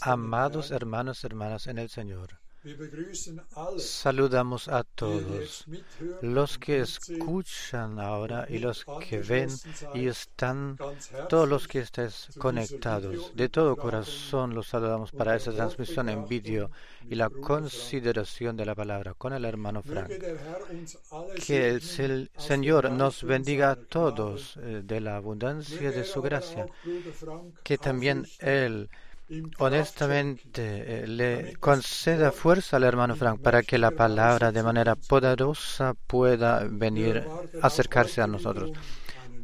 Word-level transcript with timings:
Amados 0.00 0.70
hermanos, 0.70 1.24
hermanas 1.24 1.66
en 1.66 1.78
el 1.78 1.88
Señor, 1.88 2.38
saludamos 3.76 4.68
a 4.68 4.84
todos, 4.84 5.66
los 6.22 6.58
que 6.58 6.80
escuchan 6.80 7.98
ahora 7.98 8.46
y 8.48 8.58
los 8.58 8.86
que 9.06 9.18
ven 9.18 9.50
y 9.92 10.06
están, 10.06 10.78
todos 11.28 11.46
los 11.46 11.68
que 11.68 11.80
estés 11.80 12.28
conectados. 12.38 13.36
De 13.36 13.50
todo 13.50 13.76
corazón 13.76 14.54
los 14.54 14.68
saludamos 14.68 15.12
para 15.12 15.36
esta 15.36 15.52
transmisión 15.52 16.08
en 16.08 16.26
vídeo 16.26 16.70
y 17.08 17.16
la 17.16 17.28
consideración 17.28 18.56
de 18.56 18.64
la 18.64 18.74
palabra 18.74 19.12
con 19.12 19.34
el 19.34 19.44
hermano 19.44 19.82
Frank. 19.82 20.10
Que 21.46 21.68
el 21.68 21.82
Señor 21.82 22.90
nos 22.90 23.24
bendiga 23.24 23.72
a 23.72 23.76
todos 23.76 24.56
eh, 24.56 24.80
de 24.82 25.00
la 25.00 25.16
abundancia 25.16 25.90
de 25.90 26.00
er 26.00 26.06
su 26.06 26.22
gracia. 26.22 26.66
Que 27.62 27.76
también 27.76 28.26
Él 28.38 28.88
honestamente 29.58 31.04
eh, 31.04 31.06
le 31.06 31.56
conceda 31.58 32.30
fuerza 32.30 32.76
al 32.76 32.84
hermano 32.84 33.16
Frank 33.16 33.40
para 33.40 33.62
que 33.62 33.78
la 33.78 33.90
palabra 33.90 34.52
de 34.52 34.62
manera 34.62 34.96
poderosa 34.96 35.94
pueda 36.06 36.64
venir, 36.68 37.24
acercarse 37.62 38.20
a 38.20 38.26
nosotros. 38.26 38.72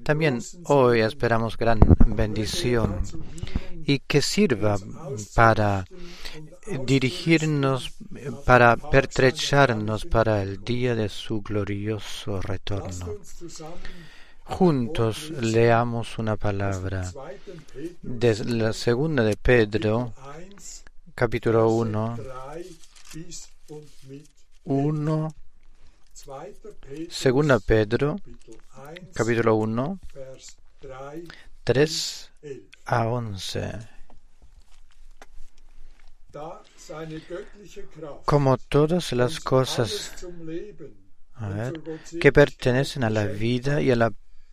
También 0.03 0.35
großen 0.35 0.63
hoy 0.67 1.01
esperamos 1.01 1.57
gran 1.57 1.81
bendición 2.07 3.01
y 3.85 4.01
que 4.01 4.23
sirva 4.23 4.77
para 5.35 5.85
dirigirnos, 6.87 7.93
eh, 8.17 8.31
para 8.45 8.77
pertrecharnos 8.77 10.05
para 10.07 10.43
el 10.43 10.63
día 10.63 10.95
de 10.95 11.09
su 11.09 11.43
glorioso 11.43 12.41
retorno. 12.41 13.15
Juntos 14.51 15.31
leamos 15.31 16.19
una 16.19 16.37
palabra 16.37 17.01
aus 17.03 17.15
dem 17.47 17.59
2. 18.03 18.21
Petrus 18.21 18.47
de 18.47 18.57
la 18.57 18.73
segunda 18.73 19.23
de 19.23 19.37
Pedro, 19.37 20.13
1, 20.17 20.83
capítulo 21.15 21.69
1, 21.69 22.17
3 22.17 22.67
bis 23.15 23.49
und 23.69 23.89
mit 24.09 24.27
1, 24.65 25.33
2. 26.15 26.53
Petrus, 26.63 27.15
segunda 27.15 27.61
Pedro, 27.61 28.17
Kapitel 28.17 28.57
1, 28.99 29.13
capítulo 29.15 29.55
1, 29.57 29.99
Vers 30.15 30.57
3, 30.81 31.23
3 31.65 32.31
11. 32.43 32.69
a 32.85 33.09
11. 33.09 33.89
Da 36.33 36.63
seine 36.77 37.21
göttliche 37.21 37.83
Kraft 37.95 38.27
Como 38.27 38.57
todas 38.59 39.13
las 39.13 39.41
cosas 39.41 40.13
a 41.35 41.49
ver, 41.49 41.81
que 42.21 42.33
pertenecen 42.33 43.05
a 43.05 43.11
la 43.11 43.27
vida 43.27 43.81
y 43.81 43.91
a 43.91 43.97
la 43.97 44.13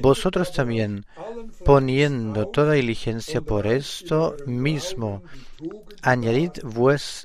Vosotros 0.00 0.52
también, 0.52 1.04
poniendo 1.64 2.48
toda 2.48 2.74
diligencia 2.74 3.40
por 3.40 3.66
esto 3.66 4.36
mismo, 4.46 5.22
añadid 6.02 6.50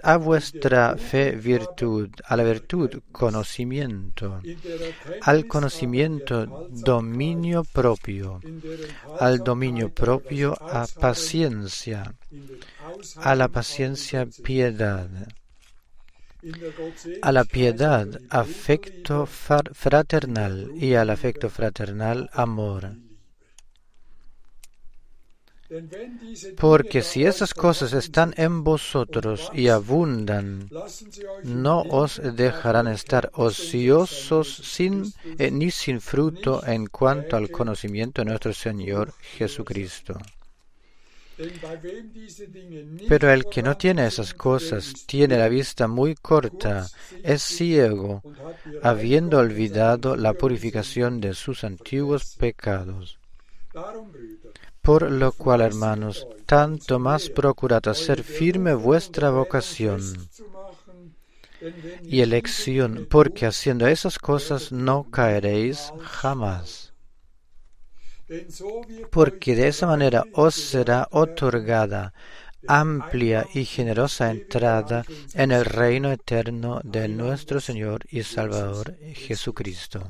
a 0.03 0.17
vuestra 0.17 0.95
fe 0.97 1.31
virtud, 1.31 2.09
a 2.25 2.35
la 2.35 2.43
virtud 2.43 3.01
conocimiento, 3.11 4.41
al 5.21 5.47
conocimiento 5.47 6.67
dominio 6.69 7.63
propio, 7.63 8.39
al 9.19 9.39
dominio 9.39 9.93
propio 9.93 10.55
a 10.59 10.85
paciencia, 10.99 12.13
a 13.17 13.35
la 13.35 13.47
paciencia 13.47 14.27
piedad, 14.43 15.09
a 17.21 17.31
la 17.31 17.44
piedad, 17.44 18.07
afecto 18.29 19.25
fraternal 19.25 20.71
y 20.75 20.94
al 20.94 21.09
afecto 21.09 21.49
fraternal, 21.49 22.29
amor. 22.33 22.91
Porque 26.57 27.01
si 27.01 27.25
esas 27.25 27.53
cosas 27.53 27.91
están 27.91 28.33
en 28.38 28.63
vosotros 28.63 29.51
y 29.53 29.67
abundan, 29.67 30.69
no 31.44 31.81
os 31.81 32.21
dejarán 32.23 32.88
estar 32.88 33.29
ociosos 33.33 34.47
sin, 34.47 35.13
eh, 35.38 35.51
ni 35.51 35.69
sin 35.71 35.99
fruto 35.99 36.65
en 36.65 36.88
cuanto 36.88 37.35
al 37.35 37.51
conocimiento 37.51 38.21
de 38.21 38.29
nuestro 38.29 38.53
Señor 38.53 39.13
Jesucristo. 39.38 40.17
Pero 43.07 43.31
el 43.31 43.45
que 43.45 43.61
no 43.61 43.77
tiene 43.77 44.07
esas 44.07 44.33
cosas 44.33 44.93
tiene 45.05 45.37
la 45.37 45.49
vista 45.49 45.87
muy 45.87 46.15
corta, 46.15 46.87
es 47.23 47.43
ciego, 47.43 48.23
habiendo 48.81 49.37
olvidado 49.37 50.15
la 50.15 50.33
purificación 50.33 51.21
de 51.21 51.33
sus 51.33 51.63
antiguos 51.63 52.35
pecados. 52.37 53.19
Por 54.81 55.11
lo 55.11 55.31
cual, 55.31 55.61
hermanos, 55.61 56.27
tanto 56.45 56.97
más 56.97 57.29
procurad 57.29 57.87
hacer 57.87 58.23
firme 58.23 58.73
vuestra 58.73 59.29
vocación 59.29 60.29
y 62.03 62.21
elección, 62.21 63.07
porque 63.09 63.45
haciendo 63.45 63.85
esas 63.87 64.17
cosas 64.17 64.71
no 64.71 65.03
caeréis 65.11 65.91
jamás. 66.01 66.86
Porque 69.11 69.55
de 69.55 69.67
esa 69.69 69.87
manera 69.87 70.25
os 70.33 70.55
será 70.55 71.07
otorgada 71.11 72.13
amplia 72.67 73.47
y 73.53 73.65
generosa 73.65 74.31
entrada 74.31 75.05
en 75.33 75.51
el 75.51 75.65
reino 75.65 76.11
eterno 76.11 76.81
de 76.83 77.07
nuestro 77.07 77.59
Señor 77.61 78.05
y 78.09 78.23
Salvador 78.23 78.95
Jesucristo. 79.13 80.07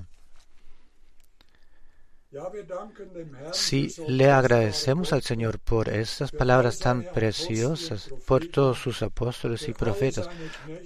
Sí, 3.53 3.93
le 4.07 4.29
agradecemos 4.29 5.13
al 5.13 5.21
Señor 5.21 5.59
por 5.59 5.87
estas 5.89 6.31
palabras 6.31 6.77
tan 6.77 7.03
preciosas, 7.13 8.09
por 8.25 8.47
todos 8.47 8.79
sus 8.79 9.01
apóstoles 9.01 9.67
y 9.69 9.73
profetas, 9.73 10.29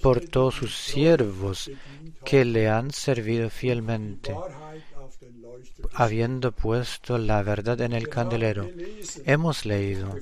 por 0.03 0.21
todos 0.21 0.55
sus 0.55 0.77
siervos 0.77 1.71
que 2.23 2.45
le 2.45 2.69
han 2.69 2.91
servido 2.91 3.49
fielmente, 3.49 4.35
habiendo 5.93 6.51
puesto 6.51 7.17
la 7.17 7.43
verdad 7.43 7.81
en 7.81 7.93
el 7.93 8.09
candelero. 8.09 8.69
Hemos 9.25 9.65
leído, 9.65 10.15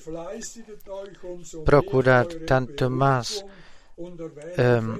procurad 1.65 2.27
tanto 2.47 2.89
más 2.89 3.45
em, 4.57 4.97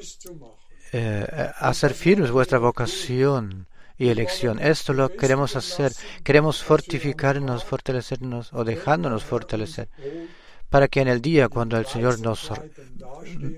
eh, 0.94 1.52
hacer 1.58 1.94
firmes 1.94 2.32
vuestra 2.32 2.60
vocación 2.60 3.68
y 3.98 4.10
elección. 4.10 4.60
Esto 4.60 4.94
lo 4.94 5.10
queremos 5.10 5.56
hacer. 5.56 5.92
Queremos 6.24 6.64
fortificarnos, 6.64 7.66
fortalecernos 7.66 8.54
o 8.54 8.64
dejándonos 8.64 9.24
fortalecer 9.24 9.90
para 10.70 10.88
que 10.88 11.02
en 11.02 11.08
el 11.08 11.22
día 11.22 11.50
cuando 11.50 11.78
el 11.78 11.86
Señor 11.86 12.20
nos 12.20 12.52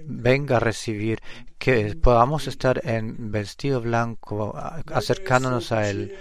venga 0.05 0.57
a 0.57 0.59
recibir, 0.59 1.19
que 1.57 1.95
podamos 1.95 2.47
estar 2.47 2.81
en 2.85 3.31
vestido 3.31 3.81
blanco, 3.81 4.55
acercándonos 4.87 5.71
a 5.71 5.89
Él. 5.89 6.15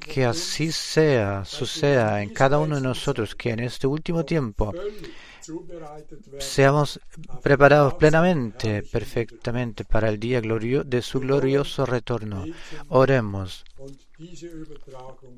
Que 0.00 0.24
así 0.24 0.72
sea, 0.72 1.44
suceda 1.44 2.22
en 2.22 2.30
cada 2.30 2.58
uno 2.58 2.76
de 2.76 2.82
nosotros, 2.82 3.34
que 3.34 3.50
en 3.50 3.60
este 3.60 3.86
último 3.86 4.24
tiempo 4.24 4.72
seamos 6.38 7.00
preparados 7.42 7.94
plenamente, 7.94 8.82
perfectamente 8.82 9.84
para 9.84 10.08
el 10.08 10.18
día 10.18 10.40
glorio 10.40 10.84
de 10.84 11.02
su 11.02 11.20
glorioso 11.20 11.86
retorno. 11.86 12.44
Oremos 12.88 13.64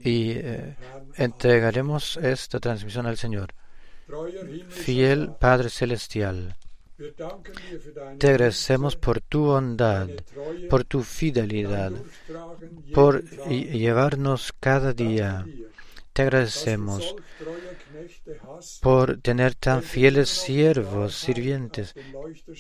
y 0.02 0.32
eh, 0.32 0.76
entregaremos 1.16 2.16
esta 2.18 2.61
transmisión 2.61 3.06
al 3.06 3.16
Señor. 3.16 3.54
Fiel 4.68 5.32
Padre 5.40 5.70
Celestial, 5.70 6.56
te 8.18 8.28
agradecemos 8.30 8.96
por 8.96 9.20
tu 9.20 9.44
bondad, 9.44 10.08
por 10.66 10.84
tu 10.84 11.02
fidelidad, 11.02 11.92
por 12.92 13.24
ll- 13.44 13.70
llevarnos 13.70 14.52
cada 14.60 14.92
día. 14.92 15.48
Te 16.12 16.22
agradecemos 16.22 17.16
por 18.80 19.18
tener 19.20 19.54
tan 19.54 19.82
fieles 19.82 20.28
siervos, 20.28 21.14
sirvientes, 21.14 21.94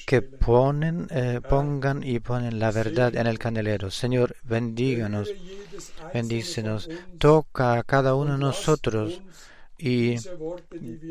que 0.06 0.22
ponen, 0.22 1.08
eh, 1.10 1.40
pongan 1.46 2.02
y 2.04 2.20
ponen 2.20 2.58
la 2.58 2.70
verdad 2.72 3.16
en 3.16 3.26
el 3.26 3.38
candelero. 3.38 3.90
Señor, 3.90 4.36
bendíganos, 4.42 5.36
bendícenos, 6.12 6.90
toca 7.18 7.74
a 7.78 7.82
cada 7.84 8.14
uno 8.14 8.32
de 8.34 8.38
nosotros 8.38 9.22
y 9.78 10.16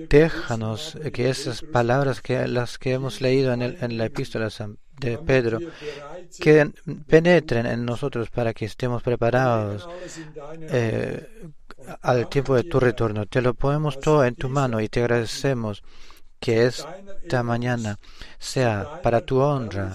déjanos 0.09 0.97
que 1.11 1.29
esas 1.29 1.61
palabras 1.61 2.21
que 2.21 2.47
las 2.47 2.77
que 2.77 2.93
hemos 2.93 3.21
leído 3.21 3.53
en, 3.53 3.97
la 3.97 4.05
epístola 4.05 4.49
de 4.99 5.17
Pedro 5.17 5.59
penetren 7.07 7.65
en 7.65 7.85
nosotros 7.85 8.29
para 8.29 8.53
que 8.53 8.65
estemos 8.65 9.03
preparados 9.03 9.87
eh, 10.61 11.27
al 12.01 12.29
tiempo 12.29 12.55
de 12.55 12.63
tu 12.63 12.79
retorno. 12.79 13.25
Te 13.25 13.41
lo 13.41 13.53
ponemos 13.53 13.99
todo 13.99 14.23
en 14.23 14.35
tu 14.35 14.49
mano 14.49 14.79
y 14.79 14.87
te 14.87 15.01
agradecemos 15.01 15.83
que 16.39 16.65
esta 16.65 17.43
mañana 17.43 17.99
sea 18.37 19.01
para 19.01 19.21
tu 19.21 19.39
honra, 19.39 19.93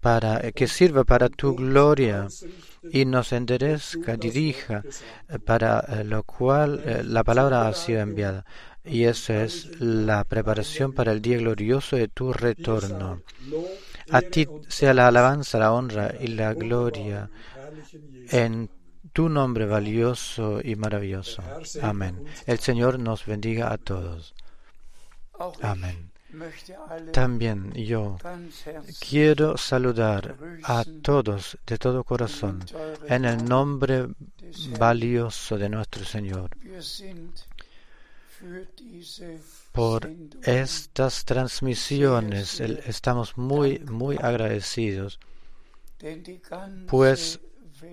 para 0.00 0.50
que 0.52 0.66
sirva 0.66 1.04
para 1.04 1.28
tu 1.28 1.54
gloria 1.54 2.28
y 2.90 3.04
nos 3.04 3.32
enderezca, 3.32 4.16
dirija, 4.16 4.82
para 5.44 5.80
eh, 5.80 6.04
lo 6.04 6.22
cual 6.24 6.82
eh, 6.84 7.02
la 7.04 7.24
palabra 7.24 7.68
ha 7.68 7.74
sido 7.74 8.00
enviada. 8.00 8.44
Y 8.84 9.04
eso 9.04 9.32
es 9.32 9.80
la 9.80 10.24
preparación 10.24 10.92
para 10.92 11.12
el 11.12 11.22
día 11.22 11.38
glorioso 11.38 11.96
de 11.96 12.08
tu 12.08 12.32
retorno. 12.32 13.22
A 14.10 14.20
ti 14.20 14.48
sea 14.68 14.92
la 14.92 15.06
alabanza, 15.06 15.58
la 15.58 15.72
honra 15.72 16.14
y 16.20 16.26
la 16.28 16.52
gloria 16.54 17.30
en 18.30 18.68
tu 19.12 19.28
nombre 19.28 19.66
valioso 19.66 20.60
y 20.62 20.74
maravilloso. 20.74 21.42
Amén. 21.80 22.24
El 22.46 22.58
Señor 22.58 22.98
nos 22.98 23.24
bendiga 23.24 23.72
a 23.72 23.78
todos. 23.78 24.34
Amén. 25.60 26.11
También 27.12 27.72
yo 27.72 28.18
quiero 29.00 29.56
saludar 29.56 30.36
a 30.64 30.84
todos 31.02 31.58
de 31.66 31.78
todo 31.78 32.04
corazón 32.04 32.64
en 33.08 33.24
el 33.24 33.44
nombre 33.44 34.08
valioso 34.78 35.58
de 35.58 35.68
nuestro 35.68 36.04
Señor 36.04 36.50
por 39.72 40.10
estas 40.42 41.24
transmisiones. 41.24 42.60
Estamos 42.60 43.36
muy, 43.36 43.78
muy 43.80 44.16
agradecidos, 44.20 45.18
pues 46.88 47.40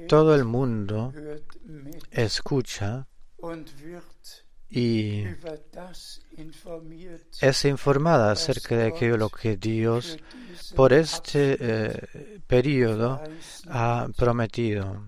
todo 0.08 0.36
el 0.36 0.46
mundo 0.46 1.14
escucha 2.12 3.08
y 4.70 5.24
es 7.42 7.66
informada 7.66 8.32
acerca 8.32 8.78
de 8.78 8.88
aquello 8.88 9.18
lo 9.18 9.30
que 9.30 9.58
Dios 9.58 10.18
por 10.76 10.94
este 10.94 11.58
eh, 11.60 12.40
periodo 12.48 13.22
ha 13.70 14.08
prometido. 14.16 15.04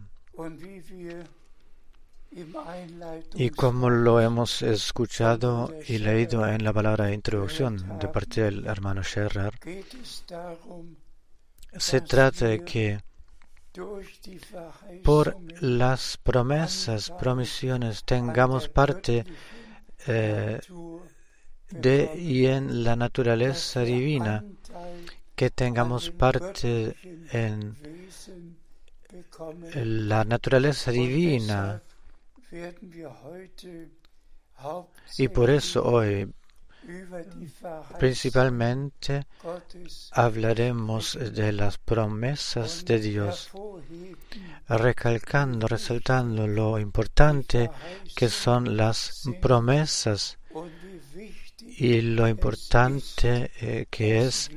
Y 3.35 3.49
como 3.49 3.89
lo 3.89 4.21
hemos 4.21 4.61
escuchado 4.61 5.73
y 5.87 5.97
leído 5.97 6.47
en 6.47 6.63
la 6.63 6.71
palabra 6.71 7.05
de 7.05 7.13
introducción 7.13 7.99
de 7.99 8.07
parte 8.07 8.43
del 8.43 8.65
hermano 8.65 9.03
Scherrer, 9.03 9.53
se 11.77 12.01
trata 12.01 12.45
de 12.47 12.63
que 12.63 12.99
por 15.03 15.37
las 15.61 16.17
promesas, 16.17 17.11
promisiones, 17.11 18.03
tengamos 18.03 18.67
parte 18.69 19.25
eh, 20.07 20.59
de 21.71 22.11
y 22.17 22.45
en 22.45 22.83
la 22.83 22.95
naturaleza 22.95 23.81
divina, 23.81 24.43
que 25.35 25.49
tengamos 25.49 26.11
parte 26.11 26.95
en 27.31 27.75
la 29.73 30.23
naturaleza 30.23 30.91
divina. 30.91 31.81
Y 35.17 35.27
por 35.29 35.49
eso 35.49 35.83
hoy 35.83 36.31
principalmente 37.99 39.27
hablaremos 40.11 41.17
de 41.33 41.51
las 41.51 41.77
promesas 41.77 42.83
de 42.85 42.99
Dios, 42.99 43.51
recalcando, 44.67 45.67
resaltando 45.67 46.47
lo 46.47 46.79
importante 46.79 47.69
que 48.15 48.29
son 48.29 48.75
las 48.75 49.23
promesas 49.41 50.39
y 51.83 52.01
lo 52.01 52.27
importante 52.27 53.49
eh, 53.59 53.85
que 53.89 54.07
es 54.25 54.49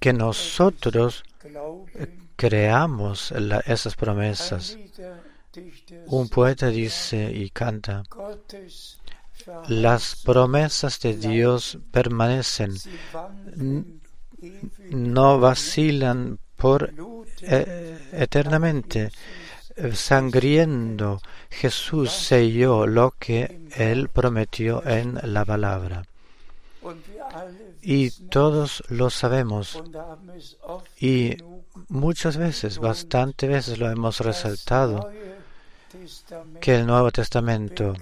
que 0.00 0.12
nosotros 0.12 1.22
creamos 2.36 3.30
la- 3.32 3.60
esas 3.60 3.94
promesas. 3.96 4.76
Un 6.06 6.28
poeta 6.28 6.68
dice 6.68 7.30
y 7.32 7.50
canta, 7.50 8.02
las 9.68 10.16
promesas 10.24 11.00
de 11.00 11.16
Dios 11.16 11.78
permanecen, 11.90 12.72
no 14.90 15.38
vacilan 15.40 16.38
por 16.56 16.92
eh, 17.42 17.98
eternamente. 18.12 19.10
Sangriendo, 19.94 21.20
Jesús 21.50 22.10
selló 22.10 22.86
lo 22.86 23.14
que 23.18 23.60
Él 23.76 24.08
prometió 24.08 24.84
en 24.86 25.18
la 25.22 25.44
palabra. 25.44 26.04
Y 27.82 28.10
todos 28.10 28.82
lo 28.88 29.10
sabemos. 29.10 29.82
Y 30.98 31.36
muchas 31.88 32.36
veces, 32.36 32.78
bastante 32.78 33.46
veces 33.46 33.78
lo 33.78 33.90
hemos 33.90 34.20
resaltado, 34.20 35.10
que 36.60 36.76
el 36.76 36.86
Nuevo 36.86 37.10
Testamento 37.10 37.94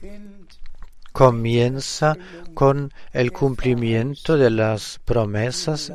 comienza 1.13 2.17
con 2.55 2.93
el 3.13 3.33
cumplimiento 3.33 4.37
de 4.37 4.51
las 4.51 5.01
promesas 5.05 5.93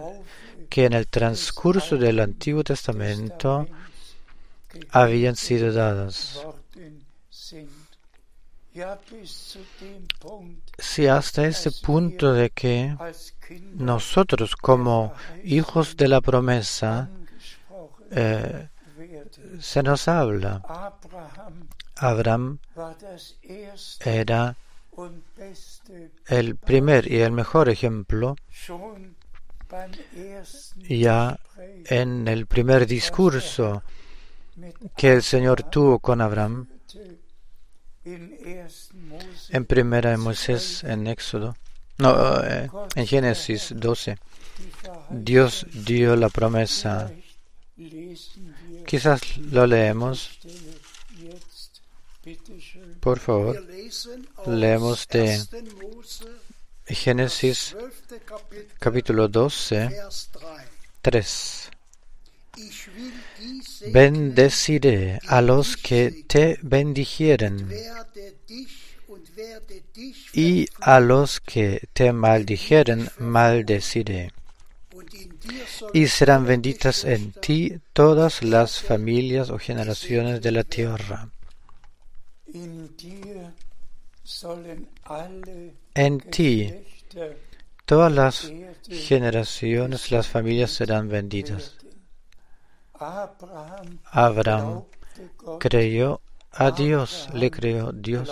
que 0.70 0.86
en 0.86 0.94
el 0.94 1.06
transcurso 1.08 1.98
del 1.98 2.20
Antiguo 2.20 2.64
Testamento 2.64 3.68
habían 4.92 5.36
sido 5.36 5.72
dadas. 5.72 6.46
Si 10.78 11.08
hasta 11.08 11.46
este 11.46 11.72
punto 11.72 12.34
de 12.34 12.50
que 12.52 12.96
nosotros 13.74 14.56
como 14.56 15.14
hijos 15.44 15.98
de 15.98 16.08
la 16.08 16.22
promesa 16.22 17.10
eh, 18.12 18.70
se 19.60 19.84
nos 19.84 20.08
habla, 20.08 20.62
Abraham 21.96 22.60
era 24.00 24.56
el 26.28 26.56
primer 26.56 27.12
y 27.12 27.20
el 27.20 27.32
mejor 27.32 27.70
ejemplo 27.70 28.36
ya 30.88 31.40
en 31.86 32.28
el 32.28 32.46
primer 32.46 32.88
discurso 32.88 33.84
que 34.96 35.14
el 35.14 35.24
Señor 35.24 35.64
tuvo 35.64 36.00
con 36.00 36.22
Abraham 36.22 36.68
en 38.04 39.66
primera 39.66 40.12
de 40.12 40.18
Moisés 40.18 40.84
en 40.84 41.08
Éxodo 41.08 41.56
no 41.98 42.44
eh, 42.44 42.70
en 42.96 43.08
Génesis 43.08 43.74
12 43.76 44.18
Dios 45.10 45.66
dio 45.72 46.16
la 46.16 46.30
promesa 46.30 47.12
quizás 48.86 49.38
lo 49.38 49.68
leemos 49.68 50.40
por 53.00 53.20
favor 53.20 53.64
Leemos 54.46 55.08
de 55.08 55.44
1. 55.52 55.76
Mose, 55.82 56.26
Génesis 56.86 57.76
12. 57.78 58.20
Kapitel, 58.26 58.68
capítulo 58.80 59.28
12 59.28 59.90
Vers 59.90 60.30
3. 61.02 61.72
3 63.82 63.88
Ich 63.88 63.94
will 63.94 64.12
die 64.12 64.30
segnen, 64.30 64.36
Bendeciré 64.36 65.20
a 65.28 65.42
los 65.42 65.78
que 65.78 66.24
te 66.28 66.60
bendijeren 66.62 67.70
y 70.34 70.68
a 70.80 71.00
los 71.00 71.40
que 71.40 71.88
te 71.94 72.14
maldijeren 72.14 73.10
maldeciré. 73.18 74.32
Y 75.94 76.08
serán 76.08 76.46
benditas 76.46 77.06
en 77.06 77.32
ti 77.32 77.80
todas 77.94 78.44
las 78.44 78.80
familias 78.80 79.50
o 79.50 79.58
generaciones 79.58 80.42
de 80.42 80.52
la 80.52 80.64
tierra. 80.64 81.30
En 85.96 86.20
ti 86.20 86.74
todas 87.86 88.12
las 88.12 88.52
generaciones, 88.90 90.12
las 90.12 90.28
familias 90.28 90.72
serán 90.72 91.10
benditas. 91.10 91.81
Abraham 94.12 94.84
creyó 95.60 96.22
a 96.52 96.72
Dios, 96.72 97.30
le 97.34 97.50
creyó 97.50 97.92
Dios. 97.92 98.30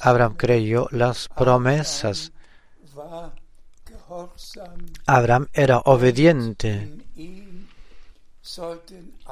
Abraham 0.00 0.34
creyó 0.36 0.88
las 0.90 1.28
promesas. 1.28 2.32
Abraham 5.06 5.48
era 5.52 5.78
obediente 5.78 6.96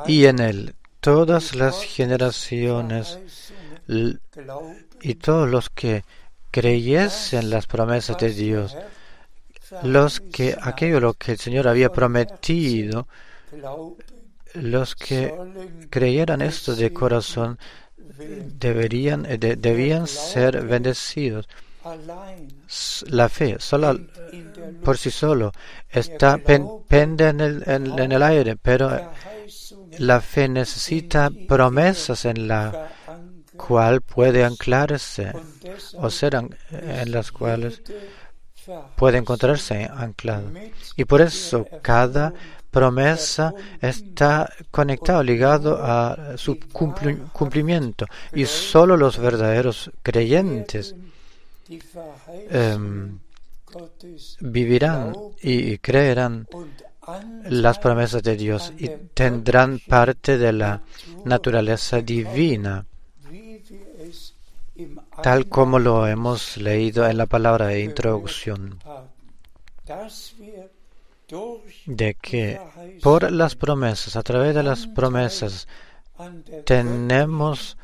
y 0.07 0.25
en 0.27 0.39
él 0.41 0.75
todas 1.01 1.55
las 1.55 1.83
generaciones 1.83 3.19
y 5.01 5.15
todos 5.15 5.49
los 5.49 5.71
que 5.71 6.05
creyesen 6.51 7.51
las 7.51 7.67
promesas 7.67 8.19
de 8.19 8.31
Dios, 8.33 8.77
los 9.83 10.21
que 10.21 10.57
aquello 10.61 11.01
lo 11.01 11.15
que 11.15 11.33
el 11.33 11.39
Señor 11.39 11.69
había 11.69 11.91
prometido, 11.91 13.07
los 14.55 14.95
que 14.95 15.35
creyeran 15.91 16.43
esto 16.43 16.75
de 16.77 16.93
corazón 16.93 17.59
deberían 18.59 19.27
eh, 19.27 19.39
de- 19.39 19.57
debían 19.57 20.07
ser 20.07 20.63
bendecidos. 20.67 21.49
La 23.09 23.29
fe 23.29 23.57
sola 23.59 23.97
por 24.83 24.97
sí 24.97 25.11
solo 25.11 25.53
está 25.89 26.39
pen- 26.39 26.69
pende 26.89 27.29
en 27.29 27.41
el, 27.41 27.63
en- 27.67 27.99
en 27.99 28.13
el 28.13 28.23
aire, 28.23 28.57
pero 28.57 28.91
la 29.99 30.21
fe 30.21 30.49
necesita 30.49 31.31
promesas 31.47 32.25
en 32.25 32.49
la 32.49 32.91
cual 33.57 34.01
puede 34.01 34.45
anclarse 34.45 35.33
o 35.99 36.11
ser 36.11 36.35
en 36.71 37.11
las 37.13 37.31
cuales 37.33 37.83
puede 38.97 39.19
encontrarse 39.19 39.85
anclado. 39.85 40.51
Y 40.97 41.05
por 41.05 41.21
eso 41.21 41.67
cada 41.83 42.33
promesa 42.71 43.55
está 43.81 44.51
conectado, 44.71 45.23
ligado 45.23 45.79
a 45.83 46.37
su 46.37 46.57
cumpli- 46.57 47.31
cumplimiento. 47.33 48.07
Y 48.33 48.47
solo 48.47 48.97
los 48.97 49.19
verdaderos 49.19 49.91
creyentes 50.03 50.95
em, 52.51 53.19
vivirán 54.41 55.15
y 55.41 55.79
creerán 55.79 56.47
las 57.51 57.79
promesas 57.79 58.23
de 58.23 58.37
Dios 58.37 58.73
y 58.79 58.89
tendrán 59.13 59.79
parte 59.79 60.39
de 60.39 60.53
la 60.53 60.81
naturaleza 61.25 62.01
divina, 62.01 62.87
tal 65.23 65.49
como 65.49 65.79
lo 65.79 66.07
hemos 66.07 66.57
leído 66.57 67.09
en 67.09 67.17
la 67.17 67.27
palabra 67.27 67.67
de 67.69 67.83
introducción, 67.83 68.79
de 71.87 72.15
que 72.15 72.61
por 73.03 73.31
las 73.31 73.57
promesas, 73.57 74.17
a 74.17 74.23
través 74.23 74.55
de 74.55 74.63
las 74.63 74.87
promesas, 74.87 75.67
tenemos 76.65 77.77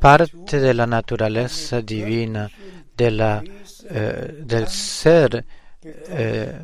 parte 0.00 0.60
de 0.60 0.74
la 0.74 0.86
naturaleza 0.86 1.80
divina, 1.80 2.50
de 2.96 3.10
la, 3.10 3.42
eh, 3.88 4.42
del 4.44 4.68
ser, 4.68 5.44
eh, 5.82 6.62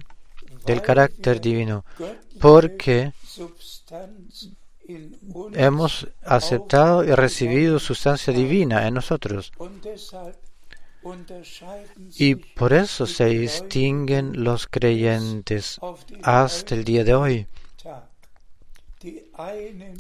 del 0.67 0.83
carácter 0.83 1.41
divino, 1.41 1.85
porque 2.41 3.13
hemos 5.53 6.09
aceptado 6.25 7.05
y 7.05 7.15
recibido 7.15 7.79
sustancia 7.79 8.33
divina 8.33 8.87
en 8.87 8.95
nosotros. 8.95 9.53
Y 12.19 12.35
por 12.35 12.73
eso 12.73 13.07
se 13.07 13.27
distinguen 13.27 14.43
los 14.45 14.67
creyentes 14.67 15.79
hasta 16.23 16.75
el 16.75 16.85
día 16.85 17.05
de 17.05 17.15
hoy. 17.15 17.47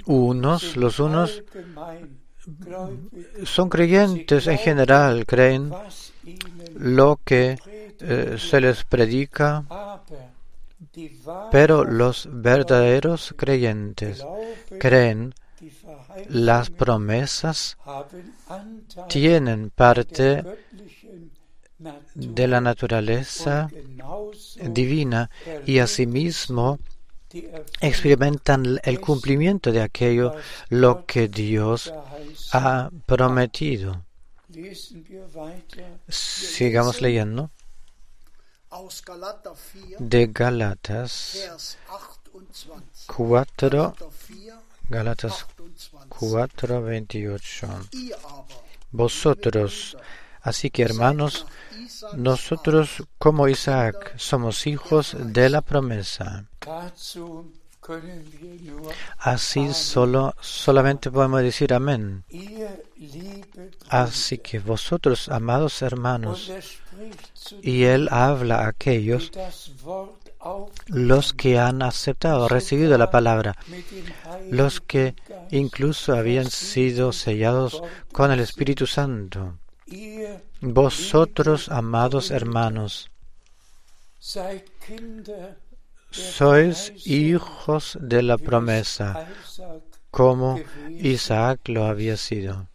Unos, 0.06 0.76
los 0.76 0.98
unos 0.98 1.44
son 3.44 3.68
creyentes 3.68 4.46
en 4.46 4.58
general, 4.58 5.26
creen 5.26 5.72
lo 6.74 7.20
que 7.24 7.58
eh, 8.00 8.36
se 8.38 8.60
les 8.60 8.84
predica, 8.84 9.64
pero 11.50 11.84
los 11.84 12.28
verdaderos 12.30 13.34
creyentes 13.36 14.24
creen 14.78 15.34
las 16.28 16.70
promesas 16.70 17.76
tienen 19.08 19.70
parte 19.70 20.44
de 22.14 22.46
la 22.46 22.60
naturaleza 22.60 23.68
divina 24.62 25.30
y 25.66 25.78
asimismo 25.78 26.78
experimentan 27.80 28.80
el 28.82 29.00
cumplimiento 29.00 29.72
de 29.72 29.82
aquello 29.82 30.34
lo 30.70 31.04
que 31.04 31.28
Dios 31.28 31.92
ha 32.52 32.90
prometido. 33.04 34.04
Sigamos 36.08 37.02
leyendo. 37.02 37.50
Aus 38.76 39.02
Galater 39.02 39.54
4, 39.54 39.96
de 39.98 40.26
28. 40.26 41.78
4, 43.06 43.70
Galater 43.70 44.10
4, 44.10 44.54
Gálatas 44.90 45.46
28. 45.58 46.08
4, 46.10 46.80
28. 46.80 47.66
Ihr 47.92 48.16
aber, 48.24 48.46
Vosotros, 48.92 49.96
así 50.42 50.70
que 50.70 50.82
hermanos, 50.82 51.46
nosotros 52.14 53.02
como 53.18 53.48
Isaac 53.48 54.14
somos 54.18 54.66
hijos 54.66 55.16
de 55.18 55.50
la 55.50 55.60
promesa. 55.62 56.44
Así 59.18 59.72
solo, 59.72 60.34
solamente 60.40 61.10
podemos 61.10 61.42
decir 61.42 61.72
amén. 61.72 62.24
Así 63.88 64.38
que 64.38 64.58
vosotros, 64.58 65.28
amados 65.28 65.82
hermanos, 65.82 66.48
er 66.48 66.64
y 67.62 67.84
él 67.84 68.08
habla 68.10 68.64
a 68.64 68.68
aquellos 68.68 69.30
los 70.86 71.32
que 71.32 71.58
han 71.58 71.82
aceptado, 71.82 72.48
recibido 72.48 72.96
la 72.98 73.10
palabra, 73.10 73.56
los 74.50 74.80
que 74.80 75.14
incluso 75.50 76.14
habían 76.14 76.50
sido 76.50 77.12
sellados 77.12 77.82
con 78.12 78.30
el 78.30 78.40
Espíritu 78.40 78.86
Santo. 78.86 79.58
Vosotros, 80.60 81.68
amados 81.68 82.30
hermanos, 82.30 83.10
sois 86.16 86.92
hijos 87.06 87.98
de 88.00 88.22
la 88.22 88.38
promesa, 88.38 89.28
como 90.10 90.58
Isaac 90.90 91.68
lo 91.68 91.84
había 91.84 92.16
sido. 92.16 92.68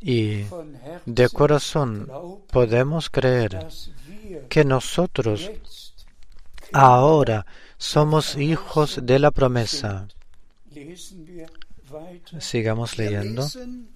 Y 0.00 0.44
de 1.04 1.28
corazón 1.28 2.08
podemos 2.50 3.10
creer 3.10 3.66
que 4.48 4.64
nosotros 4.64 5.50
ahora 6.72 7.46
somos 7.76 8.36
hijos 8.36 9.00
de 9.02 9.18
la 9.18 9.30
promesa. 9.30 10.08
Sigamos 12.40 12.98
leyendo. 12.98 13.42
lesen 13.42 13.94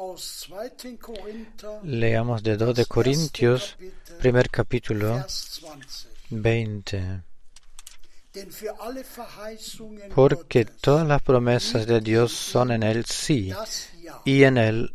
aus 0.00 0.46
2. 0.48 0.98
Korinther, 0.98 1.70
Leamos 1.84 2.42
de 2.42 2.56
2 2.56 2.74
de 2.74 2.86
Corintios, 2.86 3.76
primer 4.18 4.48
capítulo, 4.48 5.24
20. 6.30 6.42
20. 6.42 7.24
Denn 8.34 8.50
für 8.52 8.80
alle 8.80 9.02
Verheißungen 9.02 10.10
Porque 10.14 10.64
todas 10.64 11.06
las 11.06 11.20
promesas 11.22 11.86
de 11.86 12.00
Dios 12.00 12.32
son 12.32 12.70
en 12.70 12.82
Él 12.84 13.04
sí 13.04 13.52
y 14.24 14.44
en 14.44 14.56
Él. 14.56 14.94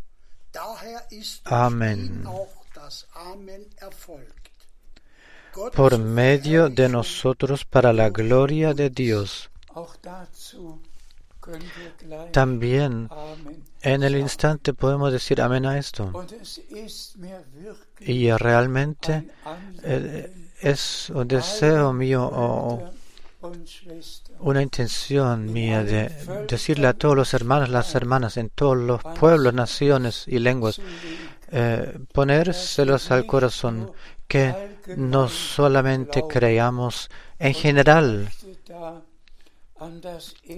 Gott 5.54 5.76
por 5.76 5.98
medio 5.98 6.69
de 6.69 6.88
nosotros 6.88 7.65
para 7.65 7.91
la 7.91 8.10
gloria 8.10 8.74
de 8.74 8.89
Dios. 8.89 9.50
También 12.32 13.10
en 13.82 14.04
el 14.04 14.15
instante 14.15 14.74
podemos 14.74 15.12
decir 15.12 15.41
amén 15.41 15.65
a 15.65 15.78
esto. 15.78 16.12
Y 18.00 18.32
realmente 18.32 19.30
Anliegen, 19.43 19.82
eh, 19.84 20.45
es 20.65 21.12
un 21.12 21.28
deseo 21.28 21.93
mío 21.93 22.28
o 22.34 22.89
una 24.39 24.63
intención 24.63 25.54
mía 25.54 25.84
de 25.84 26.10
decirle 26.47 26.88
a 26.88 26.93
todos 26.93 27.15
los 27.15 27.36
hermanos, 27.36 27.69
las 27.69 27.93
hermanas 27.93 28.38
en 28.38 28.49
todos 28.49 28.75
los 28.75 29.04
pueblos, 29.19 29.54
naciones 29.54 30.23
y 30.28 30.39
lenguas, 30.39 30.82
eh, 31.51 31.99
ponérselos 32.12 33.12
al 33.12 33.28
corazón, 33.28 33.91
que 34.28 34.80
no 34.97 35.30
solamente 35.30 36.23
creamos 36.28 37.12
en 37.38 37.54
general, 37.54 38.32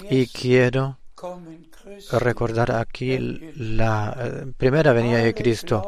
y 0.10 0.28
quiero 0.28 1.00
recordar 2.12 2.72
aquí 2.72 3.18
la 3.56 4.16
eh, 4.20 4.52
primera 4.58 4.94
venida 4.94 5.18
de 5.18 5.34
Cristo. 5.34 5.88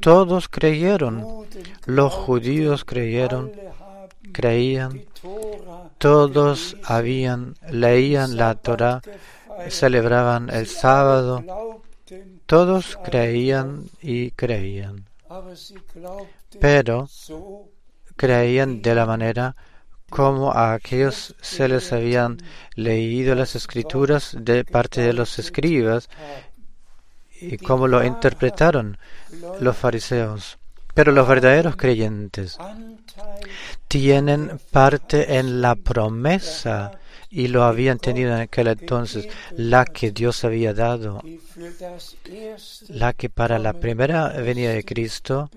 Todos 0.00 0.48
creyeron, 0.48 1.46
los 1.86 2.12
judíos 2.12 2.84
creyeron, 2.84 3.52
creían, 4.32 5.04
todos 5.98 6.76
habían, 6.84 7.54
leían 7.70 8.36
la 8.36 8.54
Torah, 8.54 9.00
celebraban 9.68 10.50
el 10.50 10.66
sábado, 10.66 11.44
todos 12.46 12.98
creían 13.04 13.84
y 14.00 14.30
creían, 14.32 15.06
pero 16.60 17.08
creían 18.16 18.82
de 18.82 18.94
la 18.94 19.06
manera 19.06 19.56
como 20.10 20.52
a 20.52 20.74
aquellos 20.74 21.34
se 21.40 21.68
les 21.68 21.92
habían 21.92 22.38
leído 22.74 23.34
las 23.34 23.56
escrituras 23.56 24.36
de 24.38 24.64
parte 24.64 25.00
de 25.00 25.12
los 25.12 25.38
escribas 25.38 26.08
y 27.40 27.56
cómo 27.58 27.88
lo 27.88 28.04
interpretaron 28.04 28.98
los 29.60 29.76
fariseos. 29.76 30.58
Pero 30.94 31.12
los 31.12 31.28
verdaderos 31.28 31.76
creyentes 31.76 32.56
tienen 33.88 34.58
parte 34.70 35.36
en 35.36 35.60
la 35.60 35.74
promesa 35.74 36.92
y 37.28 37.48
lo 37.48 37.64
habían 37.64 37.98
tenido 37.98 38.34
en 38.34 38.40
aquel 38.40 38.68
entonces, 38.68 39.28
la 39.56 39.84
que 39.84 40.10
Dios 40.10 40.44
había 40.44 40.72
dado, 40.72 41.22
la 42.88 43.12
que 43.12 43.28
para 43.28 43.58
la 43.58 43.74
primera 43.74 44.28
venida 44.28 44.70
de 44.70 44.84
Cristo 44.84 45.50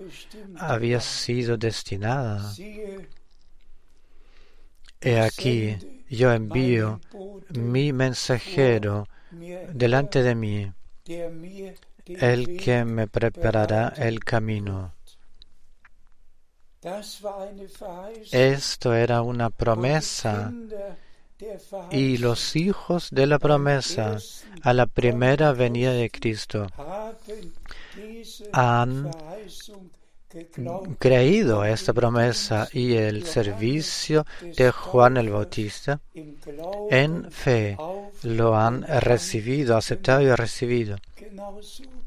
había 0.58 1.00
sido 1.00 1.56
destinada. 1.56 2.52
He 5.02 5.18
aquí, 5.18 5.76
yo 6.10 6.32
envío 6.32 7.00
mi 7.50 7.92
mensajero 7.92 9.06
delante 9.72 10.22
de 10.22 10.34
mí, 10.34 10.72
el 12.06 12.56
que 12.58 12.84
me 12.84 13.06
preparará 13.06 13.94
el 13.96 14.20
camino. 14.22 14.92
Esto 18.30 18.94
era 18.94 19.22
una 19.22 19.50
promesa 19.50 20.52
y 21.90 22.18
los 22.18 22.56
hijos 22.56 23.08
de 23.10 23.26
la 23.26 23.38
promesa 23.38 24.18
a 24.62 24.72
la 24.74 24.86
primera 24.86 25.52
venida 25.52 25.92
de 25.92 26.10
Cristo 26.10 26.66
han 28.52 29.10
creído 30.98 31.64
esta 31.64 31.92
promesa 31.92 32.68
y 32.72 32.94
el 32.94 33.24
servicio 33.24 34.26
de 34.56 34.70
Juan 34.70 35.16
el 35.16 35.30
Bautista 35.30 36.00
en 36.90 37.30
fe 37.30 37.76
lo 38.22 38.56
han 38.56 38.82
recibido, 38.82 39.76
aceptado 39.76 40.22
y 40.22 40.34
recibido. 40.34 40.98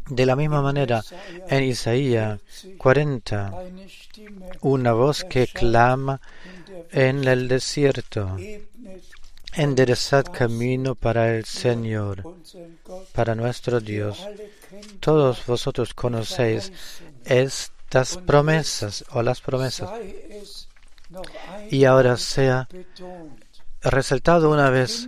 De 0.10 0.26
la 0.26 0.36
misma 0.36 0.62
manera, 0.62 1.02
en 1.48 1.64
Isaías 1.64 2.40
40, 2.78 3.54
eine 3.66 3.88
Stimme 3.88 4.48
una 4.62 4.92
voz 4.92 5.24
que 5.24 5.48
clama 5.48 6.20
en 6.92 7.26
el 7.26 7.48
desierto, 7.48 8.36
enderezad 9.54 10.26
camino 10.26 10.96
para 10.96 11.36
el 11.36 11.46
Señor, 11.46 12.24
para 13.14 13.34
nuestro 13.34 13.80
Dios. 13.80 14.28
Todos 15.00 15.46
vosotros 15.46 15.94
conocéis 15.94 16.72
Verheißung. 17.24 17.73
Estas 17.94 18.18
promesas 18.18 19.06
o 19.12 19.22
las 19.22 19.40
promesas. 19.40 19.88
Y 21.70 21.86
ahora 21.86 22.18
sea 22.18 22.68
resaltado 23.84 24.50
una 24.50 24.72
vez 24.72 25.08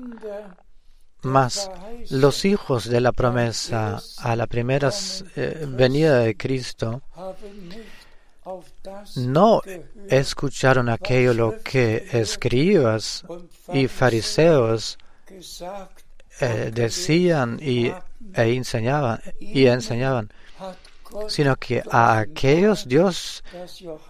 más 1.24 1.71
los 2.12 2.45
hijos 2.45 2.88
de 2.88 3.02
la 3.02 3.12
promesa 3.12 4.00
a 4.19 4.36
la 4.36 4.45
primera 4.45 4.91
eh, 5.36 5.65
venida 5.67 6.19
de 6.19 6.38
Cristo 6.38 7.02
no 9.15 9.63
escucharon 10.08 10.89
aquello 10.89 11.34
lo 11.34 11.56
que 11.63 12.08
escribas 12.12 13.26
y 13.74 13.88
fariseos 13.88 15.00
eh, 16.39 16.69
decían 16.71 17.58
y, 17.60 17.88
e 17.88 18.54
enseñaban 18.54 19.21
y 19.39 19.65
enseñaban, 19.65 20.30
sino 21.28 21.56
que 21.56 21.84
a 21.89 22.20
aquellos 22.20 22.88
Dios 22.88 23.44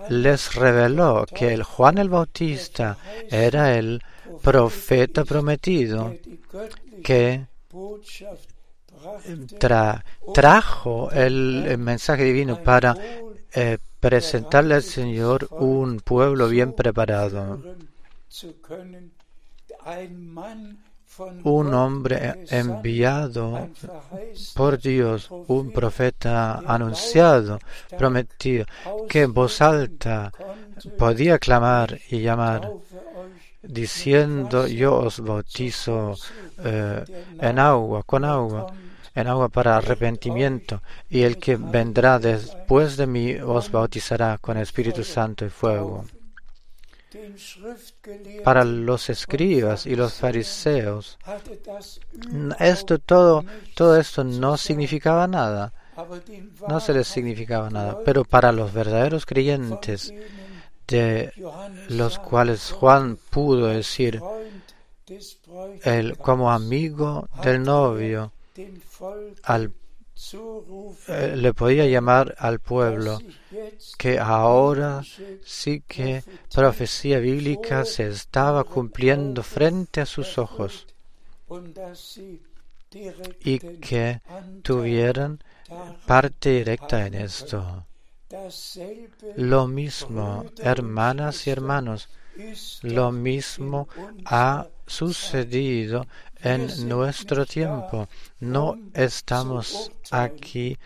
les 0.10 0.55
reveló 0.55 1.25
que 1.25 1.53
el 1.53 1.63
Juan 1.63 1.97
el 1.97 2.10
Bautista 2.10 2.97
era 3.29 3.77
el 3.77 4.01
profeta 4.41 5.25
prometido 5.25 6.13
que 7.03 7.45
trajo 10.34 11.12
el, 11.12 11.77
mensaje 11.77 12.23
divino 12.23 12.62
para 12.63 12.95
eh, 13.53 13.77
presentarle 13.99 14.75
al 14.75 14.84
Señor 14.84 15.47
un 15.51 15.99
pueblo 15.99 16.47
bien 16.47 16.73
preparado. 16.73 17.62
Un 21.43 21.73
hombre 21.73 22.45
enviado 22.49 23.69
por 24.53 24.79
Dios, 24.79 25.29
un 25.47 25.71
profeta 25.71 26.61
anunciado, 26.65 27.59
prometido, 27.97 28.65
que 29.07 29.21
en 29.23 29.33
voz 29.33 29.61
alta 29.61 30.31
podía 30.97 31.39
clamar 31.39 31.99
y 32.09 32.19
llamar, 32.21 32.69
diciendo, 33.61 34.67
yo 34.67 34.95
os 34.95 35.19
bautizo 35.19 36.15
eh, 36.63 37.03
en 37.39 37.59
agua, 37.59 38.03
con 38.03 38.25
agua, 38.25 38.67
en 39.15 39.27
agua 39.27 39.49
para 39.49 39.77
arrepentimiento, 39.77 40.81
y 41.09 41.21
el 41.21 41.37
que 41.37 41.55
vendrá 41.55 42.19
después 42.19 42.97
de 42.97 43.07
mí 43.07 43.35
os 43.35 43.71
bautizará 43.71 44.37
con 44.37 44.57
Espíritu 44.57 45.03
Santo 45.03 45.45
y 45.45 45.49
fuego. 45.49 46.05
Para 48.43 48.63
los 48.63 49.10
escribas 49.10 49.86
y 49.86 49.95
los 49.95 50.13
fariseos, 50.13 51.17
esto 52.60 52.99
todo, 52.99 53.43
todo 53.75 53.97
esto 53.99 54.23
no 54.23 54.58
significaba 54.58 55.28
nada, 55.28 55.73
no 56.67 56.80
se 56.80 56.93
les 56.93 57.08
significaba 57.08 57.69
nada, 57.69 57.99
pero 58.04 58.23
para 58.25 58.51
los 58.51 58.73
verdaderos 58.73 59.25
creyentes, 59.25 60.13
de 60.88 61.32
los 61.89 62.19
cuales 62.19 62.71
Juan 62.71 63.17
pudo 63.30 63.67
decir, 63.67 64.21
Bräutigams 65.08 66.17
como 66.17 66.51
amigo 66.51 67.30
del 67.43 67.63
novio, 67.63 68.32
al, 69.43 69.71
eh, 71.08 71.34
le 71.36 71.54
podía 71.54 71.86
llamar 71.86 72.36
al 72.39 72.60
pueblo 72.60 73.19
que 73.97 74.19
ahora 74.19 75.03
sí 75.43 75.83
que 75.87 76.23
profecía 76.53 77.19
bíblica 77.19 77.85
se 77.85 78.07
estaba 78.07 78.63
cumpliendo 78.63 79.43
frente 79.43 80.01
a 80.01 80.05
sus 80.05 80.37
ojos 80.37 80.87
y 83.41 83.59
que 83.59 84.21
tuvieran 84.63 85.39
parte 86.05 86.49
directa 86.49 87.05
en 87.05 87.13
esto. 87.15 87.85
Lo 89.35 89.67
mismo, 89.67 90.45
hermanas 90.57 91.47
y 91.47 91.51
hermanos, 91.51 92.09
lo 92.81 93.11
mismo 93.11 93.87
ha 94.25 94.67
sucedido 94.85 96.05
en 96.41 96.87
nuestro 96.87 97.45
tiempo. 97.45 98.07
No 98.39 98.77
estamos 98.93 99.91
aquí 100.11 100.77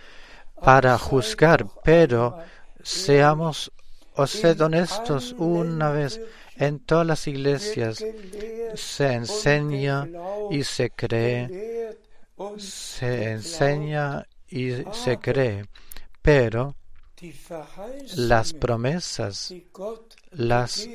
para 0.61 0.97
juzgar, 0.97 1.65
pero 1.83 2.37
seamos 2.83 3.71
o 4.15 4.27
sed 4.27 4.61
honestos 4.61 5.33
una 5.37 5.91
vez. 5.91 6.19
En 6.55 6.79
todas 6.79 7.07
las 7.07 7.27
iglesias. 7.27 8.03
se 8.75 9.13
enseña 9.13 10.07
y 10.51 10.63
se 10.63 10.89
cree, 10.89 11.97
se 12.57 13.31
enseña 13.31 14.27
y 14.49 14.71
se 14.91 15.17
cree, 15.17 15.65
pero 16.21 16.75
las 18.15 18.53
promesas, 18.53 19.53
las 20.31 20.89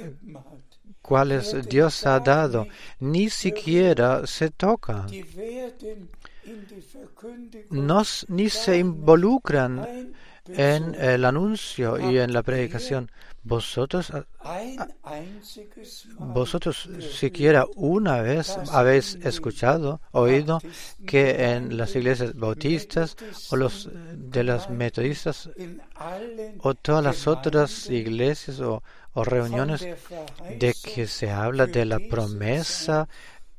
cuales 1.03 1.69
Dios 1.69 2.07
ha 2.07 2.21
dado, 2.21 2.67
ni 3.01 3.31
siquiera 3.31 4.27
se 4.27 4.51
tocan, 4.51 5.07
no, 7.71 8.03
ni 8.29 8.51
se 8.51 8.79
involucran 8.79 10.15
en 10.49 10.95
el 10.95 11.25
anuncio 11.25 11.99
y 12.11 12.19
en 12.19 12.33
la 12.33 12.43
predicación. 12.43 13.11
Vosotros, 13.43 14.11
vosotros 16.19 16.89
siquiera 17.19 17.67
una 17.77 18.23
vez 18.23 18.57
habéis 18.73 19.17
escuchado, 19.17 20.01
oído 20.13 20.61
que 21.07 21.53
en 21.53 21.77
las 21.77 21.95
iglesias 21.95 22.35
bautistas 22.35 23.17
o 23.51 23.57
los 23.57 23.91
de 24.15 24.45
las 24.45 24.71
metodistas 24.71 25.51
o 26.61 26.75
todas 26.75 27.05
las 27.05 27.27
otras 27.27 27.91
iglesias 27.91 28.61
o, 28.61 28.83
o 29.13 29.25
reuniones 29.25 29.87
de 30.59 30.75
que 30.83 31.07
se 31.07 31.31
habla 31.31 31.67
de 31.67 31.85
la 31.85 31.99
promesa 31.99 33.09